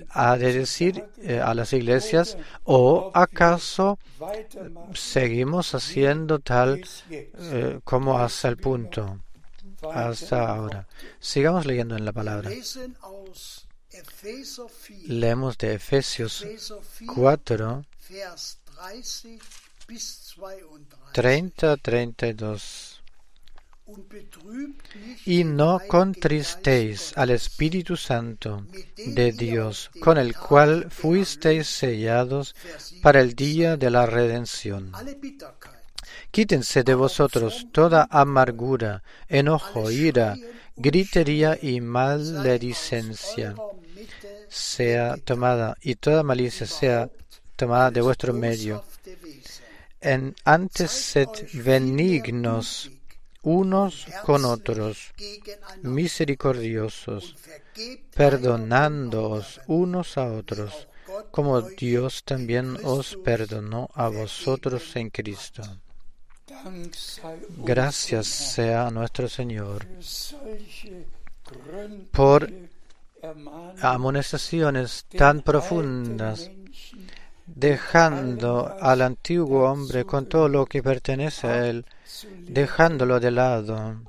ha 0.09 0.37
de 0.37 0.53
decir 0.53 1.03
eh, 1.17 1.39
a 1.39 1.53
las 1.55 1.73
iglesias 1.73 2.37
o 2.63 3.11
acaso 3.13 3.97
seguimos 4.93 5.73
haciendo 5.73 6.39
tal 6.39 6.83
eh, 7.09 7.79
como 7.83 8.19
hasta 8.19 8.47
el 8.47 8.57
punto, 8.57 9.19
hasta 9.91 10.49
ahora? 10.49 10.87
Sigamos 11.19 11.65
leyendo 11.65 11.97
en 11.97 12.05
la 12.05 12.13
palabra. 12.13 12.49
Lesen 12.49 12.95
aus 13.01 13.67
Epheser 13.89 14.65
4, 14.67 15.07
Leemos 15.07 15.57
de 15.57 15.73
Efesios 15.73 16.43
Epheser 16.43 16.77
4, 17.07 17.85
Vers 18.09 18.59
30 18.65 19.39
bis 19.87 20.35
32. 20.35 21.13
30, 21.13 21.77
32. 21.77 22.95
und 22.95 23.03
betrübt 23.03 23.03
nicht 23.05 23.74
y 25.25 25.43
no 25.43 25.79
contristéis 25.87 27.13
al 27.15 27.29
Espíritu 27.29 27.95
Santo 27.97 28.65
de 29.05 29.31
Dios, 29.31 29.91
con 29.99 30.17
el 30.17 30.35
cual 30.35 30.89
fuisteis 30.89 31.67
sellados 31.67 32.55
para 33.01 33.21
el 33.21 33.35
día 33.35 33.77
de 33.77 33.89
la 33.91 34.05
redención. 34.05 34.91
Quítense 36.31 36.83
de 36.83 36.95
vosotros 36.95 37.67
toda 37.71 38.07
amargura, 38.09 39.03
enojo, 39.29 39.91
ira, 39.91 40.35
gritería 40.75 41.57
y 41.61 41.79
maledicencia 41.81 43.55
sea 44.55 45.17
tomada, 45.17 45.77
y 45.81 45.95
toda 45.95 46.23
malicia 46.23 46.65
sea 46.65 47.09
tomada 47.55 47.91
de 47.91 48.01
vuestro 48.01 48.33
medio. 48.33 48.83
En 49.99 50.35
antes 50.45 50.91
sed 50.91 51.27
benignos 51.53 52.91
unos 53.45 54.07
con 54.25 54.43
otros, 54.43 55.13
misericordiosos, 55.81 57.35
perdonándoos 58.13 59.61
unos 59.67 60.17
a 60.17 60.25
otros, 60.25 60.87
como 61.31 61.61
Dios 61.61 62.23
también 62.23 62.77
os 62.83 63.15
perdonó 63.23 63.89
a 63.93 64.09
vosotros 64.09 64.95
en 64.95 65.09
Cristo. 65.11 65.61
Gracias 67.57 68.27
sea 68.27 68.87
a 68.87 68.91
nuestro 68.91 69.29
Señor 69.29 69.85
por 72.11 72.51
amonestaciones 73.81 75.05
tan 75.15 75.41
profundas, 75.41 76.49
dejando 77.45 78.75
al 78.79 79.01
antiguo 79.01 79.69
hombre 79.69 80.05
con 80.05 80.25
todo 80.25 80.49
lo 80.49 80.65
que 80.65 80.81
pertenece 80.81 81.47
a 81.47 81.67
él, 81.67 81.85
dejándolo 82.39 83.19
de 83.19 83.31
lado, 83.31 84.01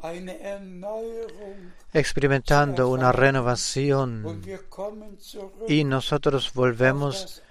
experimentando 1.93 2.89
una 2.89 3.13
renovación. 3.13 4.43
Y 5.69 5.85
nosotros 5.85 6.53
volvemos 6.53 7.43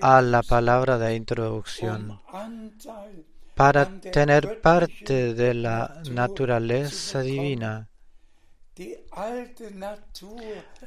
a 0.00 0.22
la 0.22 0.42
palabra 0.42 0.98
de 0.98 1.14
introducción 1.14 2.20
para 3.54 4.00
tener 4.00 4.60
parte 4.60 5.34
de 5.34 5.54
la 5.54 6.02
Natur 6.10 6.48
naturaleza 6.48 7.20
divina. 7.20 7.88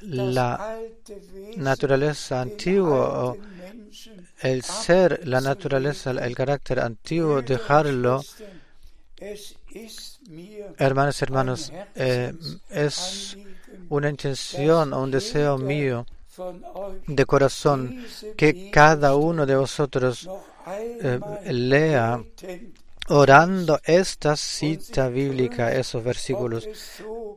La 0.01 0.79
naturaleza 1.57 2.41
antigua 2.41 3.36
el 4.41 4.63
ser, 4.63 5.27
la 5.27 5.41
naturaleza, 5.41 6.11
el 6.11 6.36
carácter 6.36 6.79
antiguo, 6.79 7.41
dejarlo, 7.41 8.21
hermanos 10.77 11.21
y 11.21 11.23
hermanos, 11.23 11.73
eh, 11.95 12.33
es 12.69 13.38
una 13.89 14.09
intención 14.09 14.93
o 14.93 15.03
un 15.03 15.11
deseo 15.11 15.57
mío 15.57 16.05
de 17.07 17.25
corazón 17.25 18.05
que 18.36 18.69
cada 18.71 19.15
uno 19.15 19.45
de 19.45 19.55
vosotros 19.55 20.27
eh, 20.67 21.19
lea 21.45 22.21
orando 23.08 23.80
esta 23.84 24.36
cita 24.36 25.10
bíblica, 25.10 25.72
esos 25.72 26.03
versículos, 26.03 26.68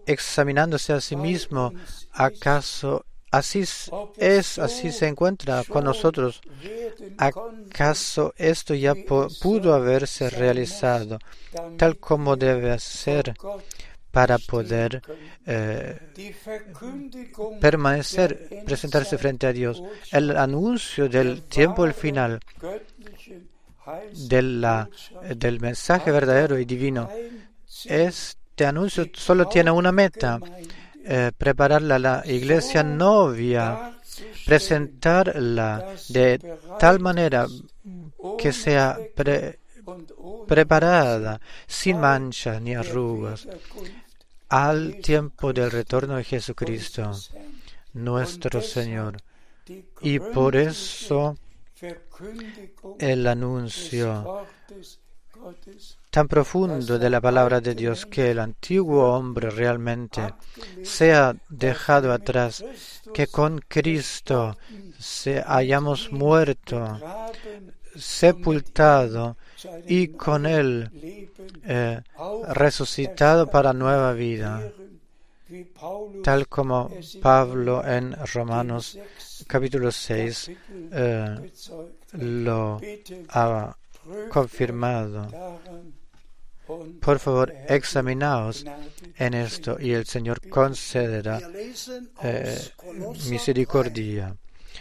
examinándose 0.07 0.93
a 0.93 1.01
sí 1.01 1.17
mismo, 1.17 1.73
¿acaso 2.13 3.05
así 3.31 3.65
es, 4.17 4.59
así 4.59 4.93
se 4.93 5.07
encuentra 5.07 5.63
con 5.65 5.85
nosotros? 5.85 6.41
¿Acaso 7.19 8.35
esto 8.37 8.75
ya 8.75 8.95
pudo 8.95 9.75
haberse 9.75 10.31
realizado 10.31 11.19
tal 11.77 11.99
como 11.99 12.37
debe 12.37 12.79
ser 12.79 13.35
para 14.11 14.39
poder 14.39 15.03
eh, 15.47 15.99
permanecer, 17.61 18.65
presentarse 18.65 19.19
frente 19.19 19.47
a 19.47 19.53
Dios? 19.53 19.83
El 20.11 20.37
anuncio 20.37 21.09
del 21.09 21.43
tiempo 21.43 21.85
el 21.85 21.93
final, 21.93 22.41
del 24.13 25.61
mensaje 25.61 26.11
verdadero 26.11 26.59
y 26.59 26.65
divino, 26.65 27.09
este 27.85 28.67
anuncio 28.67 29.07
solo 29.15 29.47
tiene 29.47 29.71
una 29.71 29.93
meta, 29.93 30.39
eh, 31.05 31.33
prepararla 31.37 31.95
a 31.97 31.99
la 31.99 32.23
iglesia 32.27 32.83
novia, 32.83 33.99
presentarla 34.45 35.95
de 36.09 36.39
tal 36.79 37.01
manera 37.01 37.47
que 38.37 38.53
sea 38.53 38.99
pre- 39.15 39.61
preparada, 40.47 41.41
sin 41.67 42.01
manchas 42.01 42.61
ni 42.61 42.75
arrugas, 42.75 43.47
al 44.49 44.97
tiempo 44.97 45.53
del 45.53 45.71
retorno 45.71 46.17
de 46.17 46.25
Jesucristo, 46.25 47.13
nuestro 47.95 48.61
Señor. 48.61 49.19
Y 50.01 50.19
por 50.19 50.57
eso 50.57 51.37
el 52.99 53.27
anuncio 53.27 54.47
tan 56.11 56.27
profundo 56.27 56.99
de 56.99 57.11
la 57.11 57.21
palabra 57.21 57.61
de 57.61 57.75
Dios, 57.75 58.07
que 58.07 58.31
el 58.31 58.39
antiguo 58.39 59.15
hombre 59.15 59.51
realmente 59.51 60.35
sea 60.83 61.37
dejado 61.49 62.13
atrás, 62.13 62.65
que 63.15 63.27
con 63.29 63.61
Cristo 63.69 64.57
se 64.99 65.43
hayamos 65.47 66.11
muerto, 66.11 66.99
sepultado 67.95 69.37
y 69.87 70.09
con 70.09 70.47
Él 70.47 71.31
eh, 71.65 72.01
resucitado 72.49 73.49
para 73.49 73.73
nueva 73.73 74.13
vida, 74.13 74.73
tal 76.25 76.49
como 76.49 76.91
Pablo 77.23 77.87
en 77.87 78.17
Romanos 78.33 78.99
capítulo 79.47 79.91
6 79.91 80.45
Kapitel 80.47 80.89
eh, 80.93 81.53
lo 82.13 82.81
ha 83.29 83.77
confirmado. 84.31 85.29
Por 87.01 87.19
favor, 87.19 87.55
examinaos 87.67 88.65
en 89.17 89.35
esto 89.35 89.79
y 89.81 89.93
el 89.93 90.07
Señor 90.07 90.47
concederá 90.49 91.41
eh, 92.23 92.73
misericordia. 93.31 94.37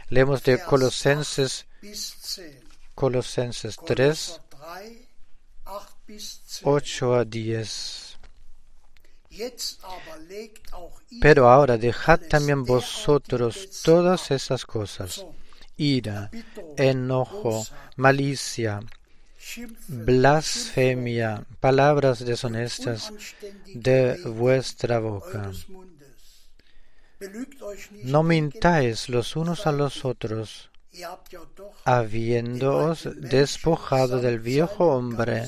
Leemos 0.09 0.43
de 0.43 0.59
Colosenses, 0.59 1.65
3 1.79 1.89
bis 1.89 2.35
10. 2.35 2.67
Colosenses 2.93 3.77
3, 3.85 3.85
Kolosser 3.85 4.41
3, 4.57 4.97
8 5.65 5.97
bis 6.07 6.41
10. 6.47 6.61
8 6.63 7.15
a 7.15 7.25
10. 7.25 8.06
Pero 11.21 11.49
ahora 11.49 11.77
dejad 11.77 12.19
también 12.21 12.63
vosotros 12.63 13.81
todas 13.83 14.31
esas 14.31 14.65
cosas, 14.65 15.25
ira, 15.77 16.29
Erbitterung, 16.31 16.79
enojo, 16.79 17.67
malicia, 17.95 18.79
blasfemia, 19.87 21.43
palabras 21.59 22.25
deshonestas 22.25 23.13
de 23.73 24.19
vuestra 24.25 24.99
boca. 24.99 25.51
No 28.03 28.23
mintáis 28.23 29.09
los 29.09 29.35
unos 29.35 29.65
a 29.65 29.71
los 29.71 30.05
otros, 30.05 30.69
habiéndoos 31.83 33.09
despojado 33.15 34.19
del 34.19 34.39
viejo 34.39 34.87
hombre 34.95 35.47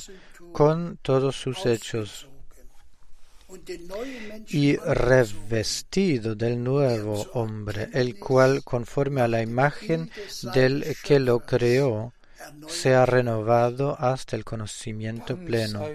con 0.51 0.97
todos 1.01 1.35
sus 1.35 1.65
hechos 1.65 2.29
y 4.49 4.75
revestido 4.75 6.35
del 6.35 6.63
nuevo 6.63 7.25
hombre, 7.33 7.89
el 7.93 8.19
cual, 8.19 8.63
conforme 8.63 9.21
a 9.21 9.27
la 9.27 9.41
imagen 9.41 10.09
del 10.53 10.95
que 11.03 11.19
lo 11.19 11.39
creó, 11.39 12.13
erneuert 12.39 12.69
sea 12.69 13.05
renovado 13.05 13.95
hasta 13.99 14.35
el 14.35 14.43
conocimiento 14.45 15.37
pleno. 15.37 15.85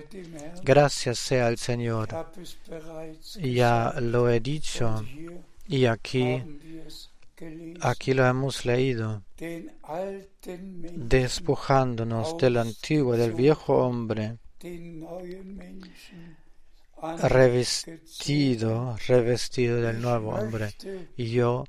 Gracias 0.62 1.18
sea 1.18 1.46
al 1.46 1.58
Señor. 1.58 2.08
Ya 3.40 3.94
lo 4.00 4.30
he 4.30 4.40
dicho 4.40 5.04
y 5.66 5.86
aquí, 5.86 6.42
aquí 7.80 8.14
lo 8.14 8.26
hemos 8.26 8.64
leído, 8.64 9.22
despojándonos 10.92 12.36
del 12.38 12.58
antiguo, 12.58 13.16
del 13.16 13.32
viejo 13.32 13.78
hombre, 13.78 14.36
revestido, 17.28 18.96
revestido 19.06 19.76
del 19.80 20.00
nuevo 20.00 20.30
hombre. 20.44 20.74
Y 21.16 21.30
yo 21.30 21.64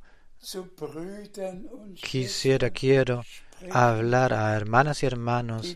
quisiera, 2.01 2.69
quiero 2.69 3.23
hablar 3.71 4.33
a 4.33 4.55
hermanas 4.55 5.01
y 5.03 5.05
hermanos, 5.07 5.75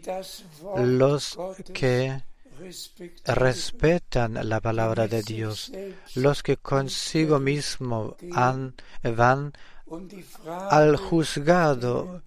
los 0.77 1.37
que 1.73 2.21
respetan 3.25 4.49
la 4.49 4.59
palabra 4.59 5.07
de 5.07 5.21
Dios, 5.23 5.71
los 6.15 6.43
que 6.43 6.57
consigo 6.57 7.39
mismo 7.39 8.15
han- 8.33 8.75
van 9.03 9.53
al 10.69 10.97
juzgado 10.97 12.21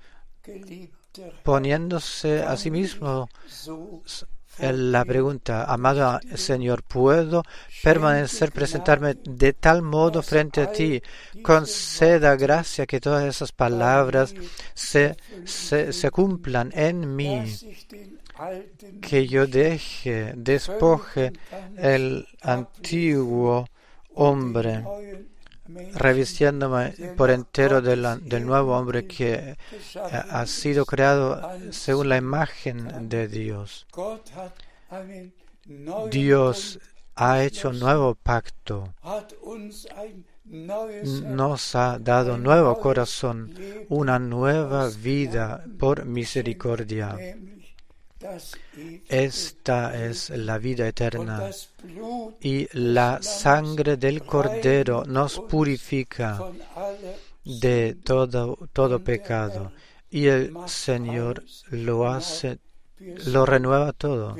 poniéndose 1.44 2.42
a 2.42 2.56
sí 2.56 2.70
mismo 2.70 3.28
so 3.46 4.02
el- 4.06 4.26
la 4.58 5.04
pregunta, 5.04 5.64
amado 5.64 6.20
Señor, 6.34 6.82
¿puedo 6.82 7.42
permanecer, 7.82 8.52
presentarme 8.52 9.14
de 9.24 9.52
tal 9.52 9.82
modo 9.82 10.22
frente 10.22 10.62
a 10.62 10.70
ti? 10.70 11.02
Conceda 11.42 12.36
gracia 12.36 12.86
que 12.86 13.00
todas 13.00 13.24
esas 13.24 13.52
palabras 13.52 14.34
se, 14.74 15.16
se, 15.44 15.92
se 15.92 16.10
cumplan 16.10 16.70
en 16.74 17.16
mí, 17.16 17.44
que 19.00 19.26
yo 19.26 19.46
deje, 19.46 20.32
despoje 20.36 21.32
el 21.76 22.26
antiguo 22.42 23.66
hombre, 24.14 24.84
revistiéndome 25.94 26.94
por 27.16 27.30
entero 27.30 27.80
del 27.80 28.46
nuevo 28.46 28.76
hombre 28.76 29.06
que 29.06 29.32
eh, 29.34 29.56
ha 29.94 30.46
sido 30.46 30.84
creado 30.84 31.40
según 31.70 32.08
la 32.08 32.16
imagen 32.16 33.08
de 33.08 33.28
Dios. 33.28 33.86
Dios 36.10 36.78
ha 37.14 37.42
hecho 37.44 37.70
un 37.70 37.78
nuevo 37.78 38.14
pacto, 38.14 38.94
nos 40.44 41.74
ha 41.74 41.98
dado 41.98 42.34
un 42.34 42.42
nuevo 42.42 42.78
corazón, 42.78 43.54
una 43.88 44.18
nueva 44.18 44.88
vida 44.88 45.64
por 45.78 46.04
misericordia. 46.04 47.16
Esta 49.08 50.06
es 50.06 50.30
la 50.30 50.58
vida 50.58 50.88
eterna. 50.88 51.50
Y 52.40 52.68
la 52.72 53.22
sangre 53.22 53.96
del 53.96 54.22
Cordero 54.22 55.04
nos 55.04 55.40
purifica 55.40 56.40
de 57.44 57.96
todo, 58.04 58.58
todo 58.72 59.02
pecado. 59.02 59.72
Y 60.10 60.26
el 60.26 60.54
Señor 60.66 61.42
lo 61.70 62.08
hace, 62.08 62.58
lo 63.26 63.46
renueva 63.46 63.92
todo. 63.92 64.36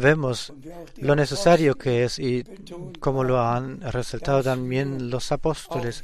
Vemos 0.00 0.52
lo 0.96 1.16
necesario 1.16 1.76
que 1.76 2.04
es 2.04 2.18
y 2.18 2.44
como 3.00 3.24
lo 3.24 3.40
han 3.40 3.80
resaltado 3.80 4.42
también 4.42 5.10
los 5.10 5.30
apóstoles, 5.32 6.02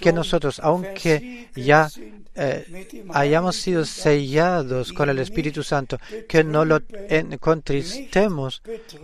que 0.00 0.12
nosotros, 0.12 0.60
aunque 0.60 1.48
ya 1.54 1.88
eh, 2.34 3.04
hayamos 3.12 3.56
sido 3.56 3.84
sellados 3.84 4.92
con 4.92 5.08
el 5.08 5.18
Espíritu 5.18 5.62
Santo, 5.62 5.98
que 6.28 6.44
no 6.44 6.64
lo 6.64 6.80
contristemos, 7.40 8.62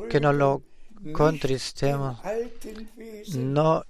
que 0.08 0.20
no 0.20 0.32
lo 0.32 0.62
contristemos, 1.12 2.18
no 3.34 3.84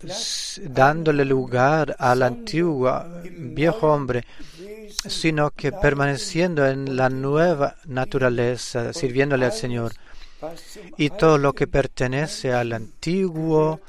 dándole 0.62 1.24
lugar 1.24 1.96
al 1.98 2.22
antiguo 2.22 3.02
viejo 3.30 3.92
hombre, 3.92 4.24
sino 5.08 5.50
que 5.50 5.72
permaneciendo 5.72 6.66
en 6.66 6.96
la 6.96 7.08
nueva 7.08 7.76
naturaleza, 7.86 8.92
sirviéndole 8.92 9.46
al 9.46 9.52
Señor. 9.52 9.92
Y 10.96 11.10
todo 11.10 11.38
lo 11.38 11.52
que 11.52 11.66
pertenece 11.66 12.52
al 12.52 12.72
antiguo 12.72 13.80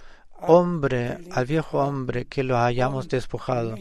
hombre, 0.41 1.17
al 1.32 1.45
viejo 1.45 1.80
hombre, 1.80 2.25
que 2.25 2.43
lo 2.43 2.57
hayamos 2.57 3.09
despojado, 3.09 3.78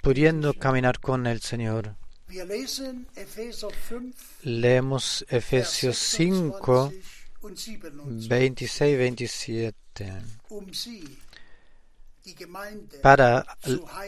pudiendo 0.00 0.54
caminar 0.54 1.00
con 1.00 1.26
el 1.26 1.40
Señor. 1.40 1.96
Wir 2.30 2.44
lesen 2.44 3.06
Epheser 3.16 3.70
5, 3.70 4.14
Leemos 4.42 5.24
Efesios 5.28 5.98
Vers 5.98 6.16
5, 6.16 6.54
26 6.60 6.98
und 7.42 7.58
27. 7.58 8.28
26 8.28 9.30
27. 9.30 10.12
Um 10.48 10.72
sie, 10.72 11.18
die 12.24 12.34
Gemeinde, 12.36 12.98
Para 13.02 13.44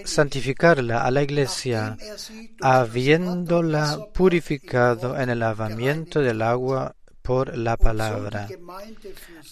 santificarla 0.04 1.02
a 1.02 1.10
la 1.10 1.22
iglesia, 1.22 1.96
er 1.98 2.16
habiéndola 2.60 4.06
purificado 4.12 5.18
en 5.18 5.28
el 5.30 5.40
lavamiento 5.40 6.20
del 6.20 6.42
agua 6.42 6.94
por 7.22 7.56
la 7.56 7.76
palabra, 7.76 8.48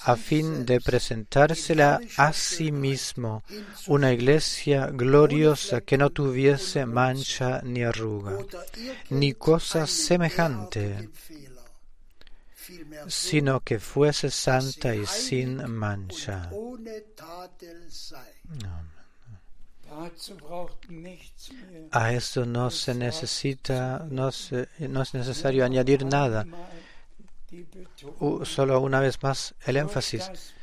a 0.04 0.16
fin 0.16 0.66
de 0.66 0.80
presentársela 0.80 2.00
a 2.16 2.32
sí 2.32 2.72
mismo, 2.72 3.42
una 3.86 4.12
iglesia 4.12 4.86
gloriosa 4.92 5.80
que 5.80 5.96
no 5.96 6.10
tuviese 6.10 6.84
mancha 6.86 7.60
ni 7.62 7.82
arruga, 7.84 8.38
ni 9.10 9.32
cosa 9.34 9.86
semejante, 9.86 11.08
sino 13.08 13.60
que 13.60 13.78
fuese 13.78 14.30
santa 14.30 14.94
y 14.94 15.06
sin 15.06 15.64
mancha. 15.70 16.50
A 21.92 22.12
esto 22.12 22.44
no 22.46 22.70
se 22.70 22.94
necesita, 22.94 24.06
no, 24.08 24.30
se- 24.30 24.68
no 24.88 25.02
es 25.02 25.14
necesario 25.14 25.64
añadir 25.64 26.04
nada. 26.06 26.46
Solo 28.44 28.80
una 28.80 29.01
vez 29.01 29.22
más 29.22 29.55
el 29.66 29.76
énfasis 29.76 30.55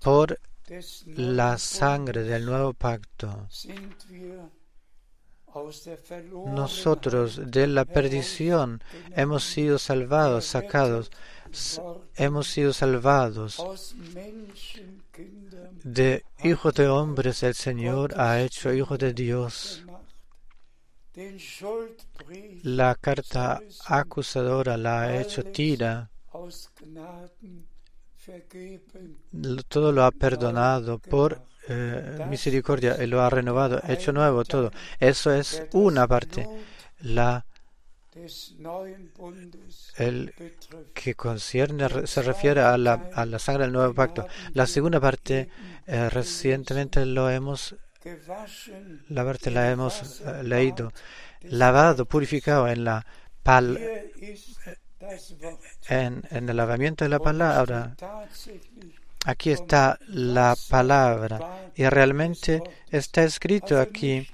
por 0.00 0.38
la 1.06 1.58
sangre 1.58 2.22
del 2.22 2.46
nuevo 2.46 2.72
pacto. 2.72 3.48
Nosotros 6.46 7.40
de 7.50 7.66
la 7.66 7.84
perdición 7.84 8.82
hemos 9.14 9.44
sido 9.44 9.78
salvados, 9.78 10.46
sacados, 10.46 11.10
hemos 12.16 12.48
sido 12.48 12.72
salvados 12.72 13.94
de 15.84 16.24
hijos 16.42 16.74
de 16.74 16.88
hombres. 16.88 17.42
El 17.44 17.54
Señor 17.54 18.20
ha 18.20 18.40
hecho 18.40 18.72
hijos 18.72 18.98
de 18.98 19.12
Dios. 19.12 19.84
La 22.62 22.96
carta 22.96 23.60
acusadora 23.86 24.76
la 24.76 25.02
ha 25.02 25.20
hecho 25.20 25.44
tira. 25.44 26.10
Todo 29.68 29.92
lo 29.92 30.04
ha 30.04 30.10
perdonado 30.10 30.98
por 30.98 31.40
eh, 31.68 32.24
misericordia 32.28 33.02
y 33.02 33.06
lo 33.06 33.22
ha 33.22 33.30
renovado, 33.30 33.80
hecho 33.86 34.12
nuevo 34.12 34.44
todo. 34.44 34.70
Eso 34.98 35.32
es 35.32 35.62
una 35.72 36.08
parte. 36.08 36.48
La 37.00 37.44
el 39.96 40.32
que 40.94 41.14
concierne 41.14 42.06
se 42.06 42.22
refiere 42.22 42.60
a 42.60 42.78
la, 42.78 43.10
a 43.12 43.26
la 43.26 43.38
sangre 43.38 43.64
del 43.64 43.72
nuevo 43.72 43.92
pacto. 43.92 44.26
La 44.52 44.66
segunda 44.66 45.00
parte 45.00 45.48
eh, 45.86 46.08
recientemente 46.10 47.04
lo 47.06 47.28
hemos 47.28 47.74
Gewaschen 48.04 49.02
la 49.08 49.70
hemos 49.70 50.20
eh, 50.20 50.42
leído. 50.44 50.92
lavado 51.40 52.04
purificado 52.04 52.68
en 52.68 52.84
la 52.84 53.06
pal 53.42 53.78
en, 55.88 56.22
en 56.30 56.48
el 56.48 56.56
lavamiento 56.56 57.04
de 57.04 57.08
la 57.08 57.18
palabra. 57.18 57.96
Aquí 59.24 59.50
está 59.50 59.98
la 60.08 60.54
palabra. 60.68 61.70
Y 61.74 61.88
realmente 61.88 62.62
está 62.90 63.24
escrito 63.24 63.80
aquí 63.80 64.28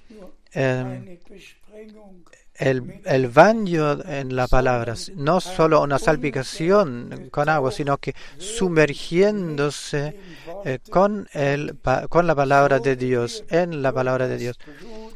nicht 0.54 1.56
el, 2.60 3.00
el 3.04 3.28
baño 3.28 3.98
en 4.04 4.36
la 4.36 4.46
palabra, 4.46 4.94
no 5.16 5.40
solo 5.40 5.82
una 5.82 5.98
salpicación 5.98 7.28
con 7.30 7.48
agua, 7.48 7.72
sino 7.72 7.96
que 7.98 8.14
sumergiéndose 8.38 10.16
eh, 10.64 10.78
con, 10.90 11.28
el, 11.32 11.76
con 12.08 12.26
la 12.26 12.34
palabra 12.34 12.78
de 12.78 12.96
Dios, 12.96 13.44
en 13.48 13.82
la 13.82 13.92
palabra 13.92 14.28
de 14.28 14.36
Dios. 14.36 14.58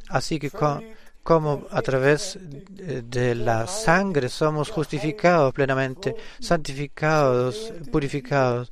Así 0.09 0.39
que 0.39 0.51
co- 0.51 0.83
como 1.23 1.67
a 1.71 1.81
través 1.83 2.39
de 2.71 3.35
la 3.35 3.67
sangre 3.67 4.29
somos 4.29 4.71
justificados 4.71 5.53
plenamente, 5.55 6.15
santificados, 6.41 7.73
purificados. 7.91 8.71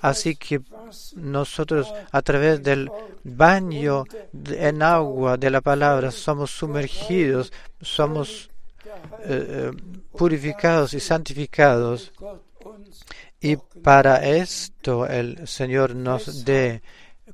Así 0.00 0.36
que 0.36 0.60
nosotros 1.16 1.92
a 2.12 2.22
través 2.22 2.62
del 2.62 2.90
baño 3.24 4.04
en 4.32 4.82
agua 4.82 5.36
de 5.36 5.50
la 5.50 5.60
palabra 5.60 6.10
somos 6.10 6.50
sumergidos, 6.50 7.52
somos 7.80 8.50
eh, 9.24 9.70
eh, 9.70 9.70
purificados 10.16 10.94
y 10.94 11.00
santificados. 11.00 12.12
Y 13.40 13.56
para 13.56 14.26
esto 14.26 15.06
el 15.06 15.46
Señor 15.46 15.94
nos 15.94 16.44
dé, 16.44 16.82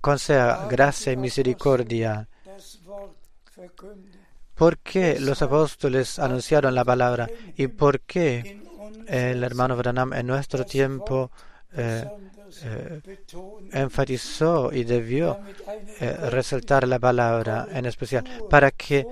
conceda 0.01 0.67
gracia 0.69 1.13
y 1.13 1.17
misericordia. 1.17 2.29
¿Por 4.55 4.79
qué 4.79 5.19
los 5.19 5.43
apóstoles 5.43 6.19
anunciaron 6.19 6.75
la 6.75 6.85
palabra? 6.85 7.29
¿Y 7.57 7.69
por 7.69 8.01
qué 8.01 8.63
el 9.07 9.43
hermano 9.43 9.77
Branham 9.77 10.13
en 10.13 10.27
nuestro 10.27 10.65
tiempo 10.65 11.31
eh, 11.75 12.05
eh, 12.65 13.01
enfatizó 13.73 14.73
y 14.73 14.85
debió 14.85 15.39
eh, 16.01 16.13
resaltar 16.31 16.87
la 16.87 16.99
palabra 16.99 17.69
en 17.73 17.87
especial 17.87 18.25
para 18.49 18.71
que 18.71 19.07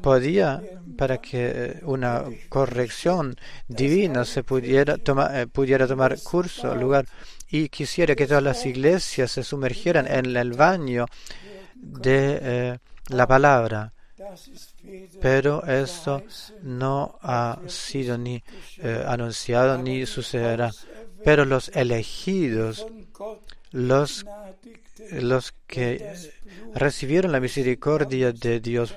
podía 0.00 0.62
para 0.96 1.18
que 1.18 1.52
eh, 1.54 1.80
una 1.82 2.24
corrección 2.48 3.36
divina 3.68 4.24
se 4.24 4.42
pudiera 4.42 4.96
tomar 4.96 5.36
eh, 5.36 5.46
pudiera 5.46 5.86
tomar 5.86 6.18
curso 6.22 6.74
lugar 6.74 7.06
y 7.50 7.68
quisiera 7.68 8.14
que 8.14 8.26
todas 8.26 8.42
las 8.42 8.64
iglesias 8.64 9.30
se 9.32 9.42
sumergieran 9.42 10.06
en 10.06 10.36
el 10.36 10.52
baño 10.54 11.06
de 11.74 12.78
la 13.08 13.26
palabra 13.26 13.92
pero 15.20 15.64
esto 15.66 16.22
no 16.62 17.18
ha 17.22 17.58
sido 17.66 18.16
ni 18.18 18.42
anunciado 19.06 19.78
ni 19.78 20.04
sucederá. 20.06 20.70
Pero 21.24 21.44
los 21.44 21.68
elegidos, 21.74 22.86
los, 23.72 24.24
los 25.12 25.54
que 25.66 26.14
recibieron 26.74 27.32
la 27.32 27.40
misericordia 27.40 28.32
de 28.32 28.60
Dios 28.60 28.94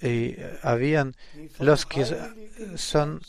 y 0.00 0.34
eh, 0.34 0.58
habían 0.62 1.14
los 1.60 1.86
que 1.86 2.04
son 2.76 3.20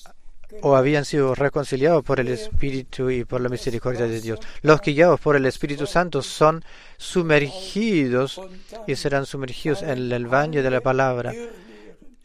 o 0.62 0.76
habían 0.76 1.06
sido 1.06 1.34
reconciliados 1.34 2.04
por 2.04 2.20
el 2.20 2.28
Espíritu 2.28 3.10
y 3.10 3.26
por 3.26 3.42
la 3.42 3.50
misericordia 3.50 4.06
de 4.06 4.22
Dios. 4.22 4.40
Los 4.62 4.82
guiados 4.82 5.20
por 5.20 5.36
el 5.36 5.46
Espíritu 5.46 5.88
Santo 5.88 6.22
son 6.22 6.64
sumergidos 6.98 8.40
y 8.86 8.96
serán 8.96 9.26
sumergidos 9.26 9.82
en 9.82 10.12
el 10.12 10.28
baño 10.28 10.62
de 10.62 10.70
la 10.70 10.82
palabra. 10.82 11.34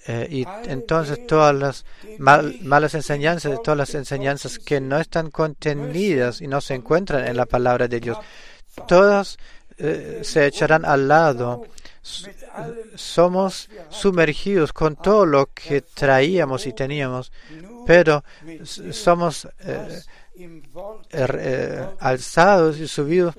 Eh, 0.06 0.26
y 0.30 0.46
entonces 0.70 1.26
todas 1.26 1.54
las 1.54 1.84
mal- 2.18 2.56
malas 2.62 2.94
enseñanzas, 2.94 3.60
todas 3.62 3.76
las 3.76 3.94
enseñanzas 3.94 4.58
que 4.58 4.80
no 4.80 4.98
están 4.98 5.30
contenidas 5.30 6.40
y 6.40 6.46
no 6.46 6.60
se 6.60 6.74
encuentran 6.74 7.26
en 7.26 7.36
la 7.36 7.46
palabra 7.46 7.88
de 7.88 8.00
Dios, 8.00 8.16
todas 8.86 9.36
eh, 9.76 10.20
se 10.22 10.46
echarán 10.46 10.84
al 10.84 11.08
lado. 11.08 11.66
S- 12.02 12.30
Somos 12.94 13.68
sumergidos 13.90 14.72
con 14.72 14.96
todo 14.96 15.26
lo 15.26 15.46
que 15.52 15.82
traíamos 15.82 16.66
y 16.66 16.72
teníamos, 16.72 17.30
pero 17.86 18.24
somos 18.92 19.46
eh, 19.60 20.00
er- 21.10 21.38
eh, 21.40 21.86
alzados 22.00 22.78
y 22.78 22.88
subidos 22.88 23.34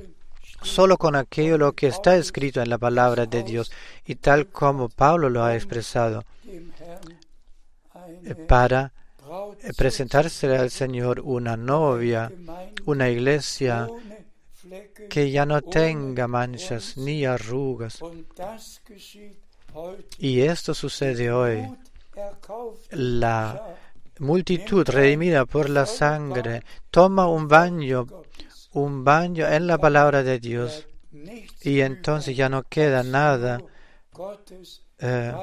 solo 0.61 0.97
con 0.97 1.15
aquello 1.15 1.57
lo 1.57 1.71
que 1.73 1.87
está 1.87 2.15
escrito 2.17 2.61
en 2.61 2.69
la 2.69 2.77
palabra 2.77 3.25
de 3.25 3.43
Dios 3.43 3.71
y 4.05 4.15
tal 4.15 4.47
como 4.47 4.89
Pablo 4.89 5.29
lo 5.29 5.43
ha 5.43 5.55
expresado 5.55 6.25
para 8.47 8.93
Braut 9.17 9.63
eh, 9.63 9.73
presentarse 9.75 10.47
al 10.55 10.71
Señor 10.71 11.19
una 11.19 11.55
novia, 11.55 12.31
una 12.85 13.09
iglesia 13.09 13.87
que 15.09 15.31
ya 15.31 15.45
no 15.45 15.61
tenga 15.61 16.27
manchas 16.27 16.97
ni 16.97 17.25
arrugas. 17.25 17.99
Y 20.17 20.41
esto 20.41 20.73
sucede 20.73 21.31
hoy. 21.31 21.67
La 22.91 23.77
multitud 24.19 24.85
redimida 24.87 25.45
por 25.45 25.69
la 25.69 25.85
sangre 25.85 26.63
toma 26.89 27.27
un 27.27 27.47
baño, 27.47 28.05
un 28.73 29.03
baño 29.03 29.47
en 29.47 29.67
la 29.67 29.77
palabra 29.77 30.23
de 30.23 30.39
Dios 30.39 30.87
y 31.61 31.81
entonces 31.81 32.35
ya 32.35 32.49
no 32.49 32.63
queda 32.63 33.03
nada 33.03 33.59
eh, 34.99 35.33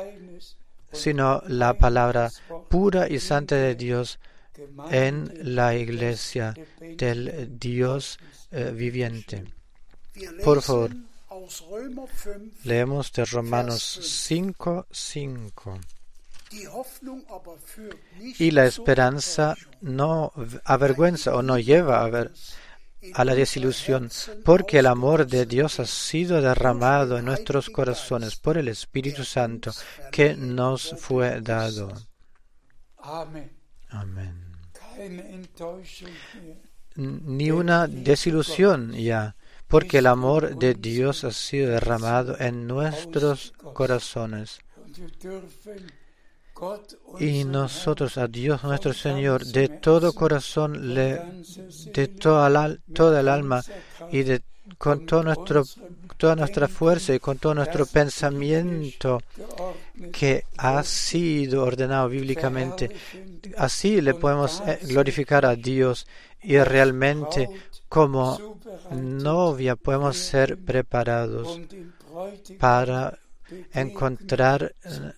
sino 0.97 1.43
la 1.47 1.75
palabra 1.75 2.31
pura 2.69 3.09
y 3.09 3.21
santa 3.21 3.57
de 3.57 3.75
Dios 3.75 4.19
en 4.91 5.33
la 5.55 5.75
iglesia 5.75 6.55
del 6.81 7.59
Dios 7.59 8.19
eh, 8.51 8.73
viviente. 8.75 9.45
Por 10.43 10.63
favor. 10.63 10.91
lesen 10.91 11.07
aus 11.29 11.63
Römer 11.71 12.09
5, 12.09 12.65
Leemos 12.65 13.13
de 13.13 13.25
Romanos 13.25 13.83
5, 14.03 14.87
5. 14.91 15.81
die 16.53 16.69
Hoffnung 16.69 17.25
aber 17.29 17.59
führt 17.59 17.99
nicht 18.19 18.41
Y 18.41 18.51
la 18.51 18.65
esperanza 18.67 19.57
no 19.81 20.33
avergüenza 20.65 21.35
o 21.35 21.43
no 21.43 21.59
lleva 21.59 22.05
a, 22.05 22.09
ver, 22.09 22.33
a 23.15 23.25
la 23.25 23.35
desilusión, 23.35 24.11
porque 24.45 24.79
el 24.79 24.87
amor 24.87 25.27
de 25.27 25.47
Dios 25.47 25.81
ha 25.81 25.87
sido 25.87 26.41
derramado 26.41 27.19
en 27.19 27.25
nuestros 27.25 27.71
corazones 27.71 28.37
por 28.37 28.59
el 28.59 28.69
Espíritu 28.69 29.25
Santo 29.25 29.73
que 30.11 30.35
nos 30.35 30.95
fue 30.99 31.41
dado. 31.41 31.93
Amén. 32.99 33.51
Ni 36.97 37.51
una 37.51 37.87
desilusión 37.87 38.93
ya, 38.93 39.37
porque 39.67 39.99
el 39.99 40.07
amor 40.07 40.57
de 40.57 40.75
Dios 40.75 41.25
ha 41.25 41.33
sido 41.33 41.71
derramado 41.71 42.39
en 42.39 42.67
nuestros 42.67 43.53
corazones. 43.75 44.61
Y 47.19 47.45
nosotros 47.45 48.17
a 48.19 48.27
Dios 48.27 48.63
nuestro 48.65 48.93
Señor 48.93 49.45
de 49.45 49.69
todo 49.69 50.13
corazón, 50.13 50.95
le, 50.95 51.21
de 51.93 52.09
toda, 52.09 52.49
el 53.21 53.29
alma 53.29 53.63
y 54.11 54.25
con 54.79 55.07
todo 55.07 55.23
nuestro, 55.23 55.65
toda 56.17 56.37
nuestra 56.37 56.69
fuerza 56.69 57.15
y 57.15 57.19
con 57.19 57.39
todo 57.39 57.55
nuestro 57.55 57.87
pensamiento 57.87 59.23
que 60.13 60.45
ha 60.57 60.83
sido 60.83 61.65
ordenado 61.65 62.09
bíblicamente. 62.09 62.91
Así 63.57 64.01
le 64.01 64.15
podemos 64.15 64.63
eh, 64.67 64.79
glorificar 64.83 65.47
a 65.47 65.57
Dios 65.57 66.07
y 66.43 66.59
realmente 66.59 67.49
como 67.89 68.59
novia 68.91 69.77
podemos 69.77 70.17
ser 70.17 70.59
preparados 70.59 71.61
para 72.59 73.19
encontrar, 73.73 74.75
eh, 74.85 75.13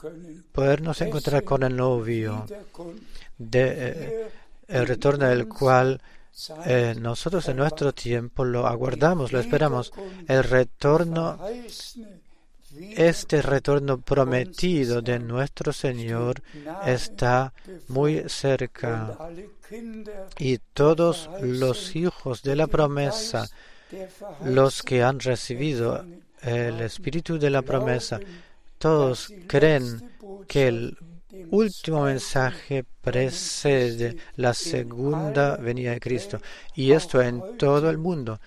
podernos 0.52 1.00
encontrar 1.00 1.44
con 1.44 1.62
el 1.62 1.76
novio, 1.76 2.46
de, 3.36 3.74
eh, 3.76 4.28
el 4.68 4.86
retorno 4.86 5.26
del 5.28 5.48
cual 5.48 6.00
eh, 6.66 6.94
nosotros 6.98 7.48
en 7.48 7.56
nuestro 7.56 7.92
tiempo 7.92 8.44
lo 8.44 8.66
aguardamos, 8.66 9.32
lo 9.32 9.40
esperamos. 9.40 9.92
El 10.28 10.44
retorno, 10.44 11.38
este 12.96 13.42
retorno 13.42 14.00
prometido 14.00 15.02
de 15.02 15.18
nuestro 15.18 15.72
Señor 15.72 16.42
está 16.86 17.52
muy 17.88 18.24
cerca. 18.28 19.18
Y 20.38 20.58
todos 20.72 21.28
los 21.40 21.96
hijos 21.96 22.42
de 22.42 22.54
la 22.54 22.68
promesa, 22.68 23.48
los 24.44 24.82
que 24.82 25.02
han 25.02 25.18
recibido 25.18 26.04
el 26.42 26.80
espíritu 26.80 27.38
de 27.38 27.50
la 27.50 27.62
promesa, 27.62 28.20
todos 28.78 29.32
creen 29.46 30.10
que 30.46 30.68
el 30.68 30.96
último 31.50 32.04
mensaje 32.04 32.84
precede 33.00 34.16
la 34.36 34.54
segunda 34.54 35.56
venida 35.56 35.92
de 35.92 36.00
Cristo. 36.00 36.40
Y 36.74 36.92
esto 36.92 37.20
en 37.20 37.56
todo 37.56 37.90
el 37.90 37.98
mundo. 37.98 38.40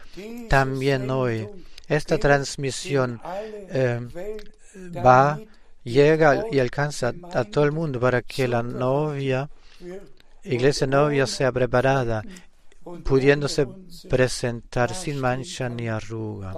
También 0.50 1.10
hoy 1.10 1.48
esta 1.88 2.18
transmisión 2.18 3.22
eh, 3.26 4.00
va, 5.06 5.40
llega 5.84 6.46
y 6.52 6.60
alcanza 6.60 7.14
a 7.34 7.44
todo 7.44 7.66
el 7.66 7.72
mundo 7.72 8.00
para 8.00 8.22
que 8.22 8.48
la 8.48 8.64
novia, 8.64 9.50
iglesia 10.44 10.88
novia, 10.88 11.28
sea 11.28 11.52
preparada, 11.52 12.24
pudiéndose 13.04 13.68
presentar 14.10 14.94
sin 14.96 15.20
mancha 15.20 15.70
ni 15.70 15.88
arruga 15.88 16.54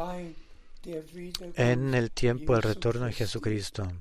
en 1.55 1.93
el 1.93 2.11
tiempo 2.11 2.53
del 2.53 2.63
retorno 2.63 3.05
de 3.05 3.13
Jesucristo. 3.13 3.91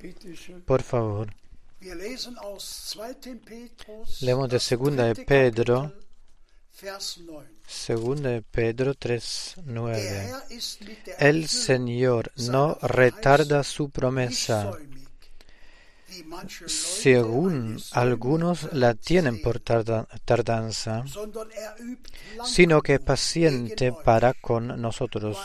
Por 0.67 0.83
favor, 0.83 1.33
Wir 1.83 1.97
lesen 1.97 2.37
aus 2.39 2.95
2. 2.95 3.43
Petrus, 3.45 4.23
leemos 4.23 4.49
de 4.49 4.61
segunda 4.61 5.03
de 5.13 5.17
Pedro, 5.17 5.83
Kapitel, 5.83 6.03
Vers 6.81 7.19
9. 7.27 7.49
segunda 7.67 8.31
de 8.31 8.43
Pedro 8.43 8.95
3, 8.95 9.55
Der 9.57 9.65
9. 9.67 9.99
Herr 9.99 10.43
ist 10.51 10.81
mit 10.83 11.05
der 11.05 11.21
El 11.21 11.43
Erfüllung 11.43 11.49
Señor 11.49 12.33
no 12.37 12.79
retarda 12.83 13.65
su 13.65 13.91
promesa, 13.91 14.79
según 16.67 17.83
algunos 17.91 18.73
la 18.73 18.95
tienen 18.95 19.43
por 19.43 19.59
tardanza, 19.59 21.05
sino 22.45 22.81
que 22.81 22.93
Langmut 22.93 23.07
paciente 23.09 23.93
para 23.93 24.35
con 24.35 24.81
nosotros, 24.81 25.37